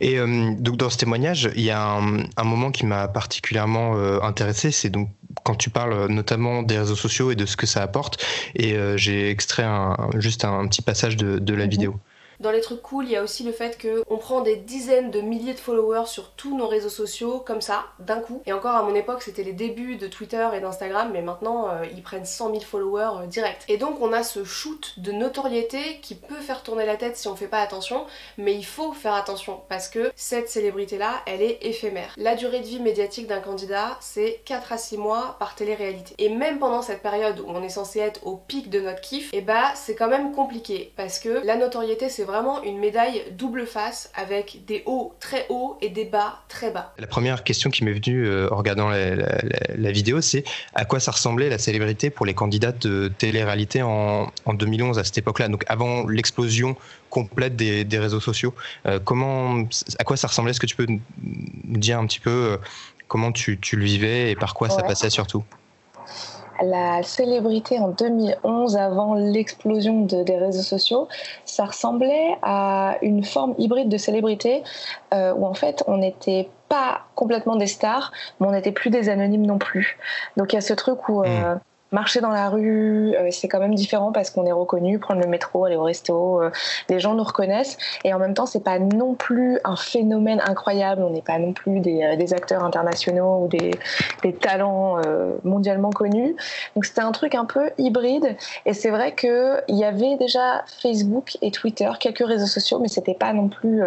[0.00, 3.96] Et euh, donc dans ce témoignage, il y a un, un moment qui m'a particulièrement
[3.96, 5.08] euh, intéressé, c'est donc
[5.44, 8.22] quand tu parles notamment des réseaux sociaux et de ce que ça apporte.
[8.54, 11.70] Et euh, j'ai extrait un- juste un, petit passage de, de la Mhm.
[11.70, 11.94] vidéo.
[12.42, 15.20] Dans les trucs cool, il y a aussi le fait qu'on prend des dizaines de
[15.20, 18.42] milliers de followers sur tous nos réseaux sociaux comme ça, d'un coup.
[18.46, 21.84] Et encore à mon époque, c'était les débuts de Twitter et d'Instagram, mais maintenant euh,
[21.94, 23.62] ils prennent 100 000 followers euh, direct.
[23.68, 27.28] Et donc on a ce shoot de notoriété qui peut faire tourner la tête si
[27.28, 28.06] on fait pas attention,
[28.38, 32.12] mais il faut faire attention parce que cette célébrité-là, elle est éphémère.
[32.16, 36.16] La durée de vie médiatique d'un candidat, c'est 4 à 6 mois par télé-réalité.
[36.18, 39.32] Et même pendant cette période où on est censé être au pic de notre kiff,
[39.32, 42.31] et eh bah c'est quand même compliqué parce que la notoriété c'est vraiment
[42.64, 46.92] une médaille double face avec des hauts très hauts et des bas très bas.
[46.98, 51.10] La première question qui m'est venue euh, en regardant la, vidéo, c'est à quoi ça
[51.10, 56.06] ressemblait la célébrité pour les candidats de télé-réalité en, 2011 à cette époque-là, donc avant
[56.06, 56.76] l'explosion
[57.10, 58.54] complète des, réseaux sociaux.
[58.86, 59.64] Euh, comment,
[59.98, 60.52] à quoi ça ressemblait?
[60.52, 61.00] Est-ce que tu peux nous
[61.78, 62.56] dire un petit peu euh,
[63.08, 65.44] comment tu, le vivais et par quoi ça passait surtout?
[66.62, 71.08] La célébrité en 2011, avant l'explosion des réseaux sociaux,
[71.44, 74.62] ça ressemblait à une forme hybride de célébrité
[75.12, 79.08] euh, où en fait on n'était pas complètement des stars, mais on n'était plus des
[79.08, 79.98] anonymes non plus.
[80.36, 81.60] Donc il y a ce truc où euh, hmm
[81.92, 85.28] marcher dans la rue, euh, c'est quand même différent parce qu'on est reconnu, prendre le
[85.28, 86.50] métro, aller au resto, euh,
[86.88, 87.76] les gens nous reconnaissent.
[88.04, 91.02] Et en même temps, c'est pas non plus un phénomène incroyable.
[91.02, 93.72] On n'est pas non plus des, euh, des, acteurs internationaux ou des,
[94.22, 94.96] des talents
[95.44, 96.34] mondialement connus.
[96.74, 98.36] Donc c'était un truc un peu hybride.
[98.64, 103.12] Et c'est vrai qu'il y avait déjà Facebook et Twitter, quelques réseaux sociaux, mais c'était
[103.12, 103.82] pas non plus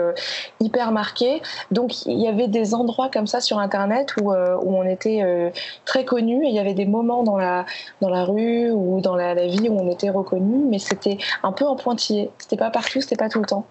[0.59, 1.41] hyper marqué.
[1.71, 5.51] Donc il y avait des endroits comme ça sur Internet où, où on était
[5.85, 7.65] très connus et il y avait des moments dans la
[8.01, 11.65] dans la rue ou dans la, vie où on était reconnu, mais c'était un peu
[11.65, 12.29] en pointillé.
[12.37, 13.65] C'était pas partout, c'était pas tout le temps.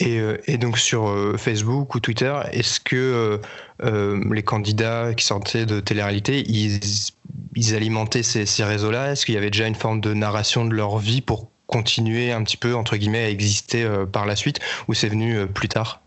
[0.00, 3.40] Et, euh, donc sur euh, Facebook ou Twitter, est-ce que
[3.82, 9.12] euh, les candidats qui sortaient de télé-réalité, ils, alimentaient ces réseaux-là?
[9.12, 12.42] Est-ce qu'il y avait déjà une forme de narration de leur vie pour continuer un
[12.44, 16.00] petit peu, entre guillemets, à exister par la suite, ou c'est venu plus tard?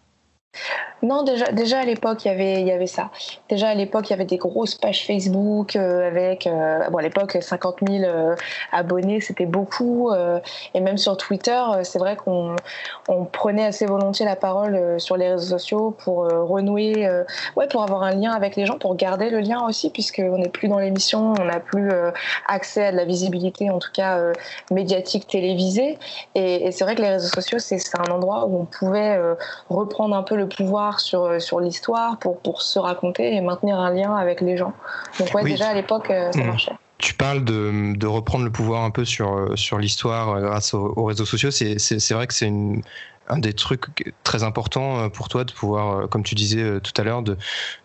[1.01, 3.09] Non, déjà, déjà à l'époque, il y avait, il y avait ça.
[3.47, 7.01] Déjà à l'époque, il y avait des grosses pages Facebook euh, avec, euh, bon, à
[7.01, 8.35] l'époque, 50 000 euh,
[8.71, 10.11] abonnés, c'était beaucoup.
[10.73, 12.55] et même sur Twitter, c'est vrai qu'on
[13.07, 17.07] on prenait assez volontiers la parole sur les réseaux sociaux pour renouer,
[17.55, 20.49] ouais, pour avoir un lien avec les gens, pour garder le lien aussi, puisqu'on n'est
[20.49, 21.91] plus dans l'émission, on n'a plus
[22.47, 24.19] accès à de la visibilité, en tout cas
[24.71, 25.97] médiatique, télévisée.
[26.35, 29.19] Et, et c'est vrai que les réseaux sociaux, c'est un endroit où on pouvait
[29.69, 33.77] reprendre un peu le pouvoir sur, euh, sur l'histoire pour, pour se raconter et maintenir
[33.77, 34.73] un lien avec les gens.
[35.19, 36.47] Donc ouais, déjà à l'époque, euh, ça mmh.
[36.47, 36.71] marchait.
[36.97, 41.03] Tu parles de, de, reprendre le pouvoir un peu sur, euh, sur l'histoire grâce aux,
[41.05, 41.51] réseaux sociaux.
[41.51, 42.51] C'est vrai que c'est
[43.31, 47.21] un des trucs très importants pour toi de pouvoir, comme tu disais tout à l'heure,
[47.21, 47.37] de,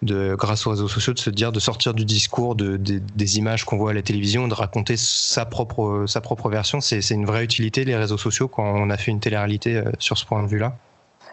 [0.03, 3.65] de, grâce aux réseaux sociaux, de se dire, de sortir du discours de, des images
[3.65, 6.81] qu'on voit à la télévision, de raconter sa propre, sa propre version.
[6.81, 10.25] C'est une vraie utilité, les réseaux sociaux, quand on a fait une télé-réalité sur ce
[10.25, 10.77] point de vue-là?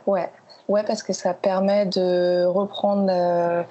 [0.06, 0.30] Ouais,
[0.67, 3.63] Ouais, parce que ça permet de reprendre euh,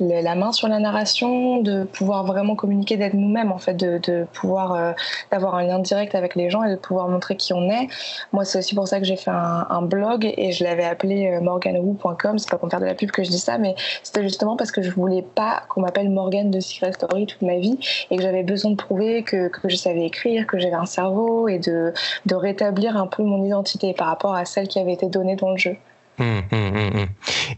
[0.00, 4.74] la main sur la narration, de pouvoir vraiment communiquer d'être nous-mêmes, en fait, de, pouvoir
[4.74, 4.92] euh,
[5.30, 7.88] d'avoir un lien direct avec les gens et de pouvoir montrer qui on est.
[8.32, 11.40] Moi, c'est aussi pour ça que j'ai fait un, blog et je l'avais appelé euh,
[11.40, 12.38] morganwoo.com.
[12.38, 14.70] C'est pas pour faire de la pub que je dis ça, mais c'était justement parce
[14.70, 17.78] que je voulais pas qu'on m'appelle Morgan de Secret Story toute ma vie
[18.10, 21.58] et que j'avais besoin de prouver que, je savais écrire, que j'avais un cerveau et
[21.58, 21.92] de
[22.34, 25.56] rétablir un peu mon identité par rapport à celle qui avait été donnée dans le
[25.56, 25.76] jeu.
[26.18, 27.06] Hum, hum, hum,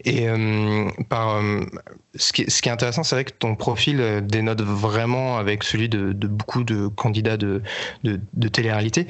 [0.04, 1.60] Et euh, par, euh,
[2.14, 6.12] ce, qui, est intéressant, c'est vrai que ton profil euh, dénote vraiment avec celui de,
[6.12, 7.62] beaucoup de candidats de,
[8.04, 9.08] de, de télé-réalité.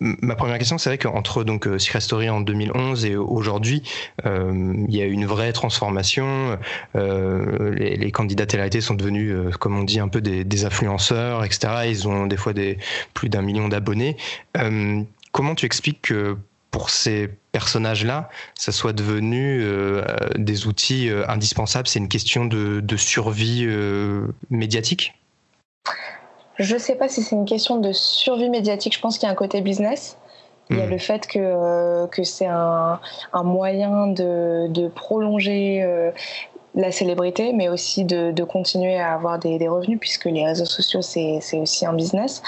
[0.00, 3.82] ma première question, c'est vrai qu'entre donc Secret Story en 2011 et aujourd'hui,
[4.24, 6.58] il y a une vraie transformation.
[6.94, 11.68] Les, les, candidats télé-réalité sont devenus, comme on dit, un peu des, des, influenceurs, etc.
[11.86, 12.78] Ils ont des fois des,
[13.14, 14.16] plus d'un million d'abonnés.
[15.32, 16.36] comment tu expliques que
[16.76, 22.96] pour ces personnages-là, ça soit devenu euh, des outils euh, indispensables C'est une question de,
[22.98, 25.14] survie euh, médiatique?
[26.58, 28.94] Je ne sais pas si c'est une question de survie médiatique.
[28.94, 30.18] Je pense qu'il y a un côté business.
[30.68, 30.90] Il y a hmm.
[30.90, 33.00] le fait que, que c'est un,
[33.32, 35.82] un, moyen de, de prolonger
[36.76, 40.66] la célébrité, mais aussi de, de continuer à avoir des, des, revenus, puisque les réseaux
[40.66, 42.42] sociaux, c'est aussi un business.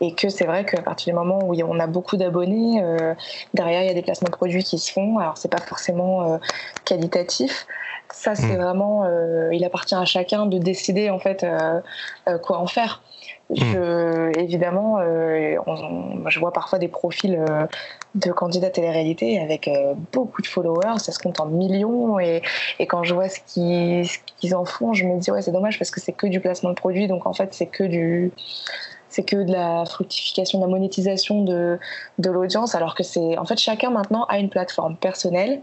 [0.00, 3.14] Et que c'est vrai qu'à partir du moment où on a beaucoup d'abonnés, euh,
[3.54, 5.18] derrière, il y a des placements de produits qui se font.
[5.18, 6.38] Alors, c'est pas forcément euh,
[6.84, 7.66] qualitatif.
[8.12, 8.62] Ça, c'est hmm.
[8.62, 11.44] vraiment, euh, il appartient à chacun de décider en fait
[12.42, 13.02] quoi en faire.
[13.54, 15.56] Je, évidemment, euh,
[16.28, 17.66] je vois parfois des profils euh,
[18.14, 22.18] de candidats télé-réalité avec euh, beaucoup de followers, ça se compte en millions.
[22.18, 22.42] Et,
[22.78, 25.90] et quand je vois ce qu'ils en font, je me dis, ouais, c'est dommage parce
[25.90, 28.32] que c'est que du placement de produits, donc en fait, c'est que du
[29.08, 31.78] c'est que de la fructification, de la monétisation de,
[32.18, 35.60] de l'audience, alors que c'est en fait chacun maintenant a une plateforme personnelle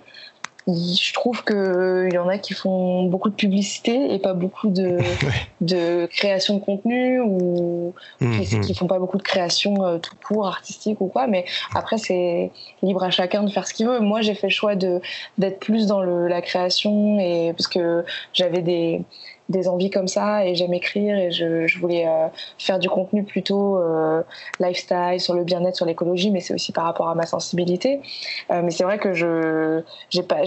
[0.75, 4.97] je trouve qu'il y en a qui font beaucoup de publicité et pas beaucoup de,
[5.61, 8.75] de création de contenu ou mmh, qui, mmh.
[8.75, 11.27] font pas beaucoup de création euh, tout court, artistique ou quoi.
[11.27, 12.51] Mais après, c'est
[12.83, 13.99] libre à chacun de faire ce qu'il veut.
[13.99, 18.61] Moi, j'ai fait le choix d'être plus dans le, la création et parce que j'avais
[18.61, 19.01] des
[19.49, 23.77] des envies comme ça et j'aime écrire et je, voulais euh, faire du contenu plutôt
[23.77, 24.21] euh,
[24.59, 27.99] lifestyle sur le bien-être, sur l'écologie, mais c'est aussi par rapport à ma sensibilité.
[28.51, 30.43] Euh, mais c'est vrai que je j'ai pas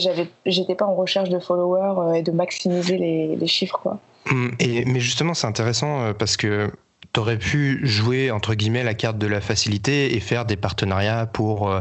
[0.46, 3.98] j'étais pas en recherche de followers et de maximiser les, les chiffres quoi.
[4.30, 6.70] Hum, et, mais justement, c'est intéressant parce que
[7.12, 11.70] t'aurais pu jouer entre guillemets la carte de la facilité et faire des partenariats pour
[11.70, 11.80] euh,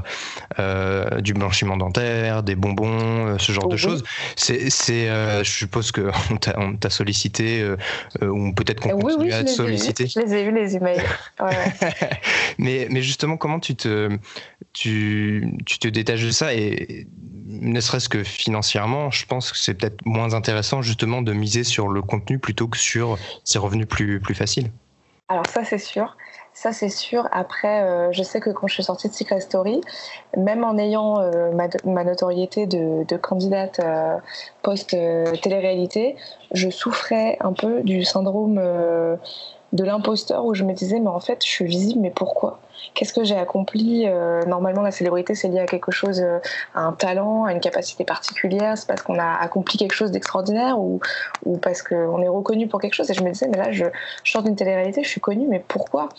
[0.59, 4.03] euh du blanchiment dentaire, des bonbons, euh, ce genre de choses.
[4.35, 6.11] C'est, c'est euh, je suppose que
[6.57, 7.65] on t'a, sollicité
[8.21, 10.07] ou peut-être qu'on continue à te solliciter.
[10.07, 11.01] Je les ai vus les emails.
[11.39, 11.55] Ouais,
[12.57, 14.09] mais, mais justement, comment tu te,
[14.73, 17.07] tu, tu te détaches de ça et
[17.47, 21.87] ne serait-ce que financièrement, je pense que c'est peut-être moins intéressant justement de miser sur
[21.87, 24.69] le contenu plutôt que sur ses revenus plus, plus faciles.
[25.31, 26.17] Alors ça c'est sûr.
[26.53, 27.25] Ça c'est sûr.
[27.31, 29.79] Après, euh, je sais que quand je suis sortie de Secret Story,
[30.35, 31.51] même en ayant euh,
[31.85, 34.17] ma, notoriété de, candidate euh,
[34.61, 36.17] post-télé-réalité,
[36.51, 38.59] je souffrais un peu du syndrome
[39.73, 42.60] de l'imposteur où je me disais mais en fait je suis visible mais pourquoi?
[42.93, 44.05] Qu'est-ce que j'ai accompli?
[44.05, 46.39] Euh, Normalement, la célébrité, c'est lié à quelque chose, euh,
[46.73, 48.77] à un talent, à une capacité particulière.
[48.77, 50.99] C'est parce qu'on a accompli quelque chose d'extraordinaire ou,
[51.45, 53.10] ou parce qu'on est reconnu pour quelque chose.
[53.10, 53.86] Et je me disais, mais là, je,
[54.23, 56.10] je sors d'une télé-réalité, je suis connue, mais pourquoi?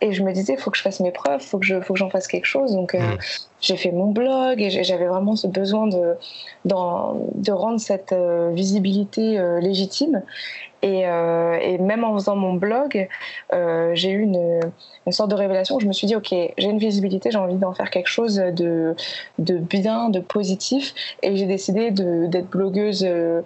[0.00, 1.80] Et je me disais, il faut que je fasse mes preuves, il faut que, je,
[1.80, 2.72] faut que j'en fasse quelque chose.
[2.72, 3.18] Donc, euh, mmh.
[3.60, 6.14] j'ai fait mon blog et j'avais vraiment ce besoin de,
[6.64, 8.14] de rendre cette
[8.52, 10.22] visibilité légitime.
[10.82, 13.08] Et, euh, et, même en faisant mon blog,
[13.52, 14.60] euh, j'ai eu une,
[15.10, 17.90] sorte de révélation je me suis dit, OK, j'ai une visibilité, j'ai envie d'en faire
[17.90, 18.94] quelque chose de,
[19.38, 20.94] de bien, de positif.
[21.22, 23.42] Et j'ai décidé d'être blogueuse euh,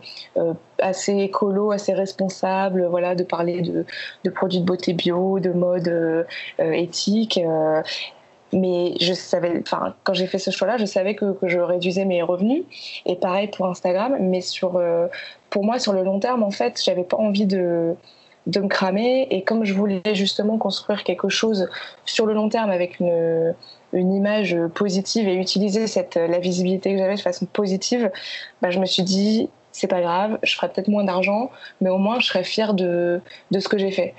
[0.80, 3.84] assez écolo, assez responsable, voilà, de parler de,
[4.24, 6.26] de produits de beauté bio, de mode
[6.58, 7.40] éthique
[8.52, 12.04] mais je savais, enfin, quand j'ai fait ce choix-là, je savais que, que, je réduisais
[12.04, 12.64] mes revenus.
[13.06, 15.06] Et pareil pour Instagram, mais sur, euh,
[15.50, 17.94] pour moi, sur le long terme, en fait, j'avais pas envie de,
[18.46, 19.28] de me cramer.
[19.30, 21.68] Et comme je voulais justement construire quelque chose
[22.04, 23.54] sur le long terme avec une,
[23.92, 28.10] une image positive et utiliser cette, la visibilité que j'avais de façon positive,
[28.62, 31.98] bah, je me suis dit, c'est pas grave, je ferai peut-être moins d'argent, mais au
[31.98, 34.14] moins je serai fière de, de ce que j'ai fait.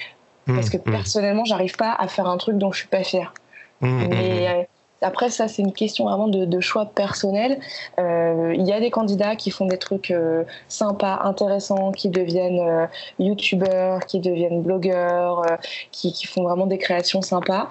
[0.48, 0.92] Mmh, Parce que mmh.
[0.92, 3.34] personnellement, j'arrive pas à faire un truc dont je suis pas fière.
[3.82, 4.60] Mmh, mmh, Mais mmh.
[4.60, 4.64] Euh,
[5.04, 7.60] après, ça, c'est une question vraiment de, choix personnel.
[7.98, 12.88] Euh, il y a des candidats qui font des trucs euh, sympas, intéressants, qui deviennent
[13.18, 15.44] youtubeurs, qui deviennent blogueurs,
[15.92, 17.68] qui, qui, font vraiment des créations sympas.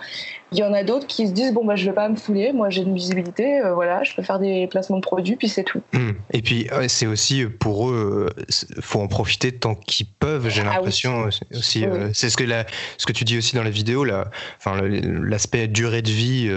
[0.53, 2.53] Il y en a d'autres qui se disent bon bah je vais pas me fouler,
[2.53, 5.63] moi j'ai une visibilité, euh, voilà, je peux faire des placements de produits puis c'est
[5.63, 5.81] tout.
[5.93, 6.11] Mmh.
[6.33, 8.43] Et puis c'est aussi euh, pour eux, euh,
[8.81, 10.49] faut en profiter tant qu'ils peuvent.
[10.49, 12.67] J'ai ah l'impression aussi, c'est ce que la,
[12.99, 16.51] ce que tu dis aussi dans la vidéo là, enfin l'aspect durée de vie,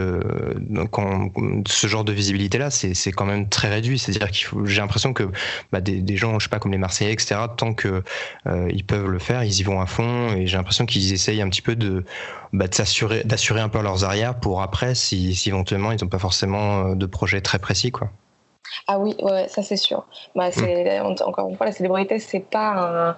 [0.92, 1.32] quand,
[1.68, 4.00] ce genre de visibilité là, c'est quand même très réduit.
[4.00, 5.30] C'est-à-dire qu'il faut, j'ai l'impression que
[5.72, 7.36] bah, des, des, gens, je sais pas comme les Marseillais etc.
[7.56, 8.04] Tant que
[8.72, 11.50] ils peuvent le faire, ils y vont à fond et j'ai l'impression qu'ils essayent un
[11.50, 12.04] petit peu de
[12.54, 16.20] bah, s'assurer, d'assurer un peu leurs arrières pour après, si, si éventuellement ils n'ont pas
[16.20, 18.10] forcément euh, de projet très précis, quoi.
[18.88, 20.06] Ah oui, ouais, ça c'est sûr.
[20.36, 21.16] Bah, c'est, mm.
[21.26, 23.16] Encore une fois, la célébrité, c'est pas un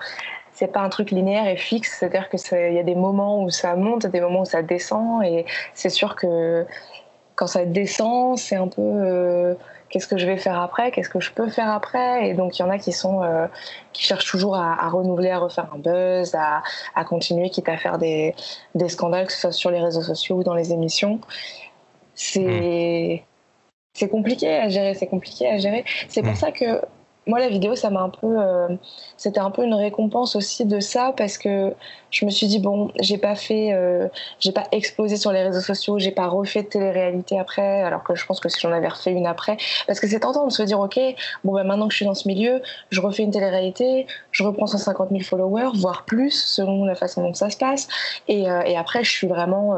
[0.55, 2.37] c'est pas un truc linéaire et fixe, c'est-à-dire que
[2.69, 5.89] il y a des moments où ça monte, des moments où ça descend, et c'est
[5.89, 6.65] sûr que
[7.35, 9.55] quand ça descend, c'est un peu euh,
[9.89, 12.29] qu'est-ce que je vais faire après, qu'est-ce que je peux faire après?
[12.29, 13.47] Et donc il y en a qui sont euh,
[13.93, 16.63] qui cherchent toujours à, renouveler, à refaire un buzz, à,
[16.95, 18.33] à, continuer, quitte à faire des,
[18.73, 21.19] des scandales, que ce soit sur les réseaux sociaux ou dans les émissions.
[22.15, 23.25] C'est hmm.
[23.93, 25.83] c'est compliqué à gérer, c'est compliqué à gérer.
[26.07, 26.35] C'est pour hmm.
[26.35, 26.81] ça que
[27.27, 28.67] moi la vidéo ça m'a un peu euh,
[29.17, 31.73] c'était un peu une récompense aussi de ça parce que
[32.11, 34.07] je me suis dit bon j'ai pas fait euh,
[34.39, 38.15] j'ai pas explosé sur les réseaux sociaux j'ai pas refait de télé-réalité après alors que
[38.15, 39.57] je pense que si j'en avais refait une après.
[39.87, 40.99] Parce que c'est tentant de se dire ok
[41.43, 42.61] bon ben maintenant que je suis dans ce milieu
[42.91, 47.33] je refais une télé-réalité je reprends 150 000 followers voire plus selon la façon dont
[47.33, 47.87] ça se passe.
[48.27, 49.75] Et, euh, et après je suis vraiment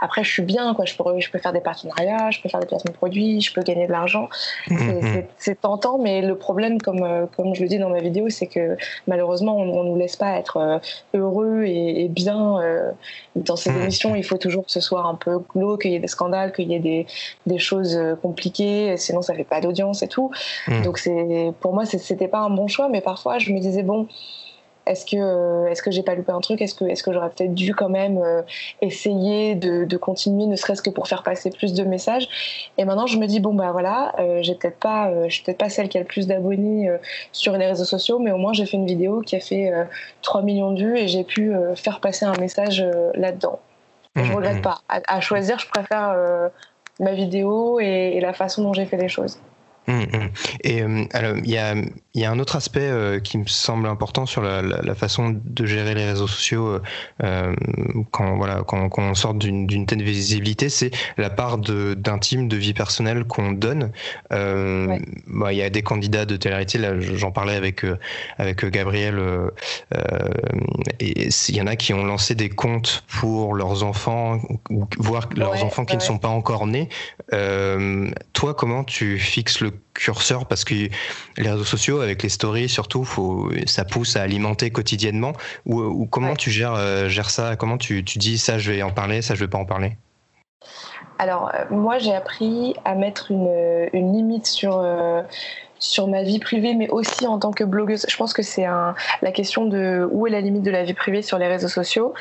[0.00, 0.84] après je suis bien quoi.
[0.84, 3.52] Je peux je peux faire des partenariats je peux faire des placements de produits je
[3.54, 4.28] peux gagner de l'argent.
[4.68, 5.56] Mmh, c'est mmh.
[5.56, 8.76] tentant mais le problème comme, euh, comme je le dis dans ma vidéo, c'est que
[9.06, 10.78] malheureusement, on ne nous laisse pas être euh,
[11.14, 12.90] heureux et, bien euh,
[13.36, 13.82] dans ces mmh.
[13.82, 14.14] émissions.
[14.14, 16.70] Il faut toujours que ce soit un peu glauque, qu'il y ait des scandales, qu'il
[16.70, 17.06] y ait des,
[17.46, 20.30] des, choses compliquées, sinon ça fait pas d'audience et tout.
[20.68, 20.82] Mmh.
[20.82, 24.08] Donc c'est pour moi, c'était pas un bon choix, mais parfois je me disais, bon,
[24.86, 26.60] est-ce que est-ce que j'ai pas loupé un truc?
[26.60, 28.20] Est-ce que est-ce que j'aurais peut-être dû quand même
[28.80, 32.28] essayer de, de continuer, ne serait-ce que pour faire passer plus de messages?
[32.78, 35.70] Et maintenant, je me dis bon bah voilà, j'ai peut-être pas, je suis peut-être pas
[35.70, 36.90] celle qui a le plus d'abonnés
[37.32, 39.72] sur les réseaux sociaux, mais au moins j'ai fait une vidéo qui a fait
[40.22, 42.84] 3 millions de vues et j'ai pu faire passer un message
[43.14, 43.60] là-dedans.
[44.16, 44.62] Je mmh, regrette mmh.
[44.62, 44.80] pas.
[44.88, 46.14] À, choisir, je préfère
[47.00, 49.38] ma vidéo et, la façon dont j'ai fait les choses.
[49.86, 50.04] Mmh,
[50.62, 50.82] et
[51.12, 51.74] alors, il y a
[52.14, 54.94] il y a un autre aspect euh, qui me semble important sur la, la, la,
[54.94, 56.80] façon de gérer les réseaux sociaux euh,
[57.24, 57.52] euh
[58.12, 62.72] quand voilà quand, quand on sort d'une telle visibilité, c'est la part d'intime, de, vie
[62.72, 63.90] personnelle qu'on donne.
[64.32, 64.96] Euh,
[65.26, 67.84] bah, il y a des candidats de télé-réalité, là j'en parlais avec
[68.38, 69.20] avec Gabriel,
[71.00, 74.38] et il y en a qui ont lancé des comptes pour leurs enfants
[74.70, 76.88] ou voire leurs enfants qui ne sont pas encore nés.
[77.30, 80.90] toi, comment tu fixes le curseur parce que les
[81.50, 85.32] réseaux sociaux avec les stories surtout faut ça pousse à alimenter quotidiennement
[85.66, 87.56] ou, comment tu gères, euh, gères ça?
[87.56, 89.96] Comment tu, tu, dis ça je vais en parler ça je vais pas en parler?
[91.18, 95.22] Alors euh, moi j'ai appris à mettre une, une limite sur euh,
[95.78, 98.06] sur ma vie privée, mais aussi en tant que blogueuse.
[98.08, 101.20] Je pense que c'est la question de où est la limite de la vie privée
[101.20, 102.14] sur les réseaux sociaux.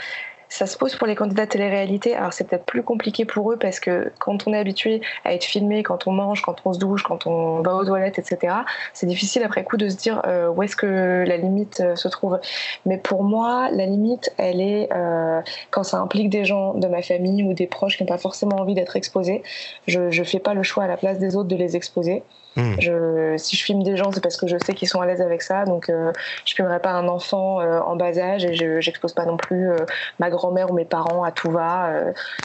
[0.54, 2.14] Ça se pose pour les candidats télé-réalité.
[2.14, 5.46] Alors c'est peut-être plus compliqué pour eux parce que quand on est habitué à être
[5.46, 8.58] filmé, quand on mange, quand on se douche, quand on va aux toilettes, etc.,
[8.94, 12.08] c'est difficile après coup de se dire euh, où est-ce que la limite euh, se
[12.08, 12.40] trouve.
[12.86, 15.42] Mais pour moi, la limite, elle est euh,
[15.72, 18.58] quand ça implique des gens de ma famille ou des proches qui n'ont pas forcément
[18.58, 19.42] envie d'être exposés.
[19.88, 22.22] Je ne fais pas le choix à la place des autres de les exposer.
[22.56, 22.76] Hmm.
[22.80, 25.22] Je, si je filme des gens, c'est parce que je sais qu'ils sont à l'aise
[25.22, 25.66] avec ça.
[25.66, 26.12] Donc, euh,
[26.46, 29.76] je filmerai pas un enfant euh, en bas âge et je pas non plus euh,
[30.20, 31.92] ma grand-mère ou mes parents à tout va.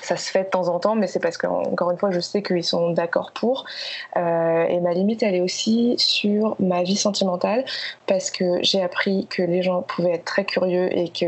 [0.03, 2.21] ça se fait de temps en temps, mais c'est parce que encore une fois, je
[2.21, 3.65] sais qu'ils sont d'accord pour.
[4.17, 7.65] et ma limite, elle est aussi sur ma vie sentimentale
[8.07, 11.27] parce que j'ai appris que les gens pouvaient être très curieux et que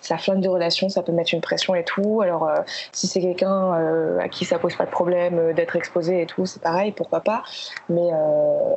[0.00, 2.20] ça flamme de relations, ça peut mettre une pression et tout.
[2.22, 2.48] Alors,
[2.92, 6.62] si c'est quelqu'un à qui ça pose pas de problème d'être exposé et tout, c'est
[6.62, 7.42] pareil, pourquoi pas
[7.88, 8.74] mais euh,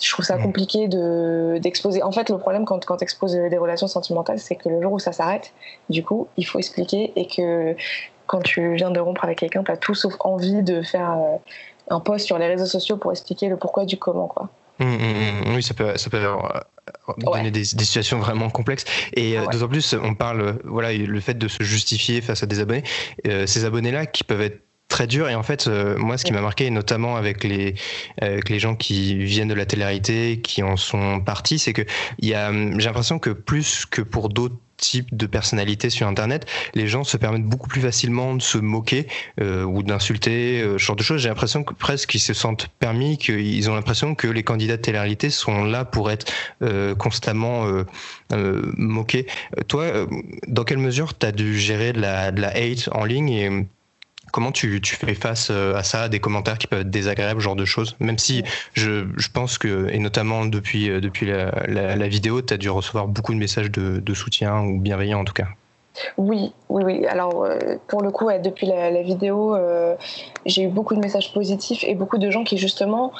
[0.00, 2.02] je trouve ça compliqué de d'exposer.
[2.02, 4.98] En fait, le problème quand quand exposes des relations sentimentales, c'est que le jour où
[4.98, 5.52] ça s'arrête,
[5.90, 7.76] du coup, il faut expliquer et que
[8.26, 11.36] quand tu viens de rompre avec quelqu'un, tu as tout sauf envie de faire euh,
[11.90, 14.48] un post sur les réseaux sociaux pour expliquer le pourquoi du comment, quoi.
[14.78, 15.54] Mmh, mmh, mmh.
[15.54, 18.84] oui, ça peut, ça peut euh, donner des, des, situations vraiment complexes.
[19.12, 22.82] Et d'autant plus, on parle, voilà, le fait de se justifier face à des abonnés.
[23.24, 24.62] ces abonnés-là qui peuvent être
[24.92, 25.28] très dur.
[25.28, 27.74] Et en fait, euh, moi, ce qui m'a marqué, notamment avec les,
[28.20, 31.82] avec les gens qui viennent de la télé-réalité, qui en sont partis, c'est que
[32.20, 36.88] y a, j'ai l'impression que plus que pour d'autres types de personnalités sur Internet, les
[36.88, 39.06] gens se permettent beaucoup plus facilement de se moquer
[39.40, 41.22] euh, ou d'insulter, euh, ce genre de choses.
[41.22, 44.82] J'ai l'impression que presque qu'ils se sentent permis, qu'ils ont l'impression que les candidats de
[44.82, 46.30] télé-réalité sont là pour être
[46.62, 47.66] euh, constamment
[48.76, 49.26] moqués.
[49.68, 50.06] Toi,
[50.48, 53.66] dans quelle mesure tu as dû gérer de la, de la hate en ligne et
[54.32, 57.54] Comment tu, fais face euh, à ça, à des commentaires qui peuvent être désagréables, genre
[57.54, 57.96] de choses?
[58.00, 63.08] Même si je, pense que, et notamment depuis, euh, la, vidéo, tu as dû recevoir
[63.08, 65.48] beaucoup de messages de, soutien ou bienveillants en tout cas.
[66.16, 67.06] Oui, oui, oui.
[67.06, 67.58] Alors, euh,
[67.88, 69.54] pour le coup, depuis la vidéo,
[70.46, 73.12] j'ai eu beaucoup de messages positifs et beaucoup de gens qui, justement,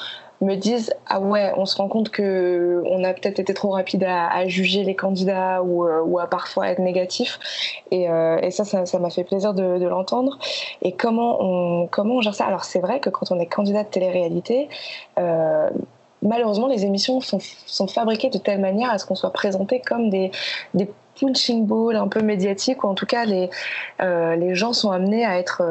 [0.43, 4.03] me disent ah ouais on se rend compte que on a peut-être été trop rapide
[4.03, 7.39] à, juger les candidats ou, euh, ou, à parfois être négatif.
[7.91, 10.37] Et, euh, ça ça m'a fait plaisir de, l'entendre.
[10.81, 12.45] Et comment on comment on gère ça?
[12.45, 14.69] Alors c'est vrai que quand on est candidat de télé-réalité
[15.19, 15.69] euh,
[16.21, 20.09] malheureusement les émissions sont, sont, fabriquées de telle manière à ce qu'on soit présenté comme
[20.09, 20.31] des,
[20.73, 20.89] des
[21.19, 23.49] punching balls un peu médiatiques ou en tout cas les,
[23.99, 25.61] les gens sont amenés à être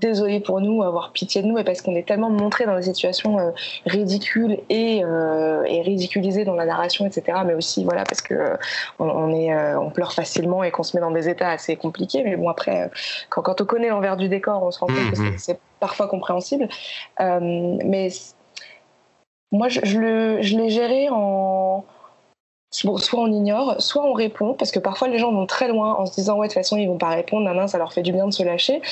[0.00, 2.82] désolé pour nous, avoir pitié de nous, et parce qu'on est tellement montré dans des
[2.82, 3.50] situations euh,
[3.86, 7.38] ridicules et, euh, et, ridiculisées dans la narration, etc.
[7.44, 8.56] Mais aussi, voilà, parce que euh,
[8.98, 12.22] on, est, on pleure facilement et qu'on se met dans des états assez compliqués.
[12.24, 12.90] Mais bon, après,
[13.28, 15.38] quand, quand on connaît l'envers du décor, on se rend compte que mm-hmm.
[15.38, 16.68] c'est parfois compréhensible.
[17.20, 18.08] mais
[19.52, 21.84] moi, je, je l'ai géré en
[22.74, 26.06] soit on ignore, soit on répond, parce que parfois les gens vont très loin en
[26.06, 28.12] se disant ouais de toute façon ils vont pas répondre, nan, ça leur fait du
[28.12, 28.82] bien de se lâcher.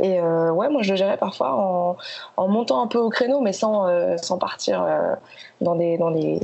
[0.00, 1.96] Et euh, ouais, moi je le gérais parfois
[2.36, 5.14] en, montant un peu au créneau, mais sans, euh, sans partir euh,
[5.60, 6.38] dans des dans des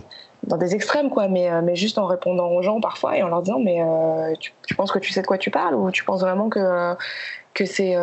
[0.44, 3.42] dans des extrêmes quoi, mais mais juste en répondant aux gens parfois et en leur
[3.42, 3.80] disant mais
[4.40, 6.94] tu, tu, penses que tu sais de quoi tu parles ou tu penses vraiment que
[7.54, 7.96] que c'est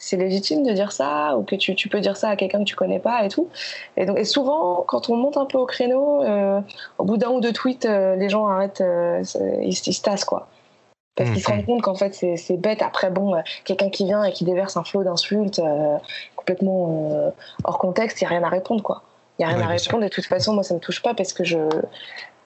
[0.00, 2.64] c'est légitime de dire ça ou que tu, tu peux dire ça à quelqu'un que
[2.64, 3.48] tu connais pas et tout.
[3.98, 6.60] Et, donc, et souvent, quand on monte un peu au créneau, euh,
[6.96, 9.22] au bout d'un ou deux tweets, euh, les gens arrêtent, euh,
[9.62, 10.48] ils, se tassent quoi.
[11.16, 12.80] Parce qu'ils se rendent compte qu'en fait c'est bête.
[12.80, 13.34] Après, bon,
[13.64, 15.60] quelqu'un qui vient et qui déverse un flot d'insultes
[16.34, 17.32] complètement
[17.64, 19.02] hors contexte, il n'y a rien à répondre quoi.
[19.38, 20.02] Il n'y a rien à répondre.
[20.04, 21.58] Et de toute façon, moi ça me touche pas parce que je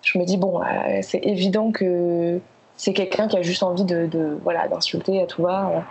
[0.02, 0.61] je me dis bon,
[1.02, 2.40] c'est évident que
[2.76, 5.84] c'est quelqu'un qui a juste envie de, de voilà d'insulter à tout va.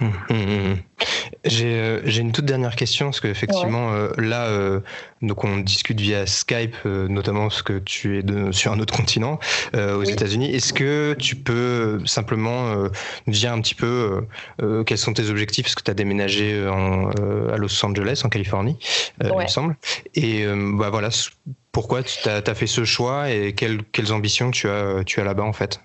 [0.00, 0.76] Hum, hum, hum,
[1.46, 4.80] euh, j'ai une toute dernière question parce qu'effectivement euh, là euh,
[5.22, 9.38] donc on discute via Skype notamment parce que tu es de, sur un autre continent
[9.74, 10.54] aux États-Unis.
[10.54, 12.74] Est-ce que tu peux simplement
[13.26, 14.26] nous dire un petit peu
[14.86, 15.64] quels sont tes objectifs?
[15.64, 18.76] Parce que tu as déménagé à Los Angeles en Californie
[19.22, 19.76] il me semble.
[20.14, 21.08] Et bah voilà
[21.72, 25.24] pourquoi tu as, as, fait ce choix et quelles, quelles ambitions tu as tu as
[25.24, 25.80] là-bas en fait?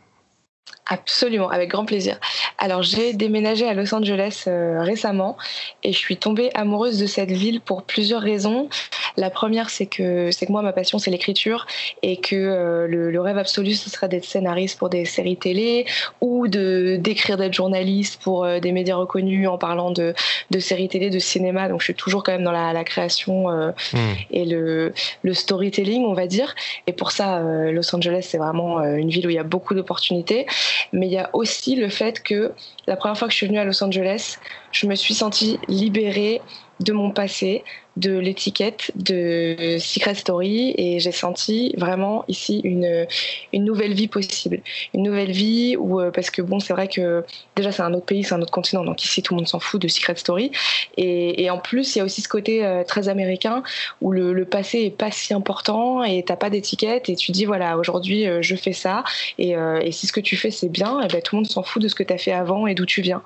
[0.91, 2.17] Absolument, avec grand plaisir.
[2.57, 5.37] Alors j'ai déménagé à Los Angeles euh, récemment
[5.83, 8.69] et je suis tombée amoureuse de cette ville pour plusieurs raisons.
[9.15, 11.67] La première, c'est que c'est que moi ma passion c'est l'écriture
[12.01, 15.85] et que euh, le, rêve absolu ce serait d'être scénariste pour des séries télé
[16.21, 20.15] ou de d'écrire d'être journaliste pour euh, des médias reconnus en parlant de,
[20.49, 21.69] de séries télé, de cinéma.
[21.69, 23.97] Donc je suis toujours quand même dans la, la création hmm.
[24.31, 26.55] et le, le storytelling, on va dire.
[26.87, 27.39] Et pour ça,
[27.71, 30.47] Los Angeles c'est vraiment une ville où il y a beaucoup d'opportunités.
[30.93, 32.53] Mais il y a aussi le fait que
[32.87, 34.37] la première fois que je suis venue à Los Angeles,
[34.71, 36.41] je me suis sentie libérée
[36.79, 37.63] de mon passé,
[37.99, 43.05] de l'étiquette de Secret Story et j'ai senti vraiment ici une,
[43.51, 44.61] une nouvelle vie possible.
[44.93, 47.25] Une nouvelle vie où, euh, parce que bon, c'est vrai que
[47.55, 49.59] déjà c'est un autre pays, c'est un autre continent, donc ici tout le monde s'en
[49.59, 50.51] fout de Secret Story.
[50.95, 53.63] Et, et en plus, il y a aussi ce côté euh, très américain
[54.01, 57.77] où le, passé est pas si important et t'as pas d'étiquette et tu dis voilà,
[57.77, 59.03] aujourd'hui euh, je fais ça
[59.37, 61.61] et, et, si ce que tu fais c'est bien, et ben, tout le monde s'en
[61.61, 63.21] fout de ce que tu as fait avant et d'où tu viens.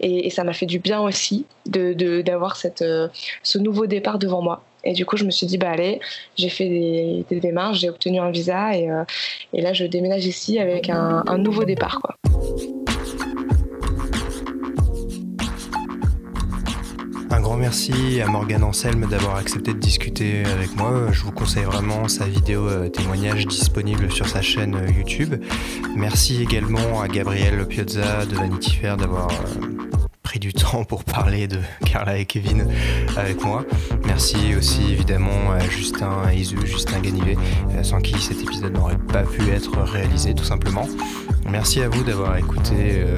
[0.00, 3.10] Et, ça m'a fait du bien aussi d'avoir de,
[3.42, 4.62] ce nouveau départ devant moi.
[4.86, 6.00] Et du coup, je me suis dit, bah allez,
[6.36, 9.02] j'ai fait des, démarches, j'ai obtenu un visa et, euh,
[9.52, 12.00] et, là, je déménage ici avec un, nouveau départ.
[12.00, 12.14] Quoi.
[17.30, 21.08] Un grand merci à Morgane Anselme d'avoir accepté de discuter avec moi.
[21.10, 25.34] Je vous conseille vraiment sa vidéo euh, témoignage disponible sur sa chaîne euh, YouTube.
[25.96, 29.28] Merci également à Gabriel Piazza de Vanity Fair d'avoir
[30.38, 32.66] du temps pour parler de Carla et Kevin
[33.16, 33.64] avec moi.
[34.04, 37.36] Merci aussi évidemment à Justin Isu, Justin Ganivet,
[37.70, 40.86] euh, sans qui cet épisode n'aurait pas pu être réalisé tout simplement.
[41.48, 43.16] Merci à vous d'avoir écouté euh,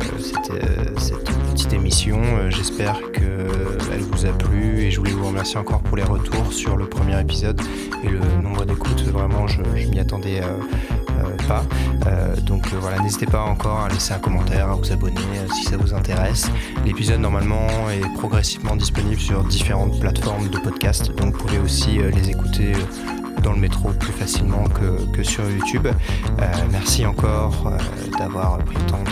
[0.50, 2.20] euh, cette, petite émission.
[2.50, 6.76] J'espère qu'elle vous a plu et je voulais vous remercier encore pour les retours sur
[6.76, 7.60] le premier épisode
[8.04, 9.02] et le nombre d'écoutes.
[9.02, 10.40] Vraiment, je m'y attendais
[11.46, 11.64] pas.
[12.06, 15.46] Euh, donc euh, voilà, n'hésitez pas encore à laisser un commentaire, à vous abonner euh,
[15.54, 16.50] si ça vous intéresse.
[16.84, 22.30] L'épisode normalement est progressivement disponible sur différentes plateformes de podcast, donc vous pouvez aussi les
[22.30, 22.72] écouter
[23.42, 24.64] dans le métro plus facilement
[25.14, 25.86] que, sur YouTube.
[26.70, 27.72] merci encore
[28.18, 29.04] d'avoir pris le temps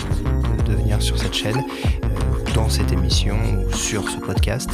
[0.67, 1.63] de, venir sur cette chaîne,
[2.55, 4.71] dans cette émission ou sur ce podcast.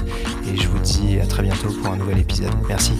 [0.50, 2.52] Et je vous dis à très bientôt pour un nouvel épisode.
[2.68, 2.94] Merci.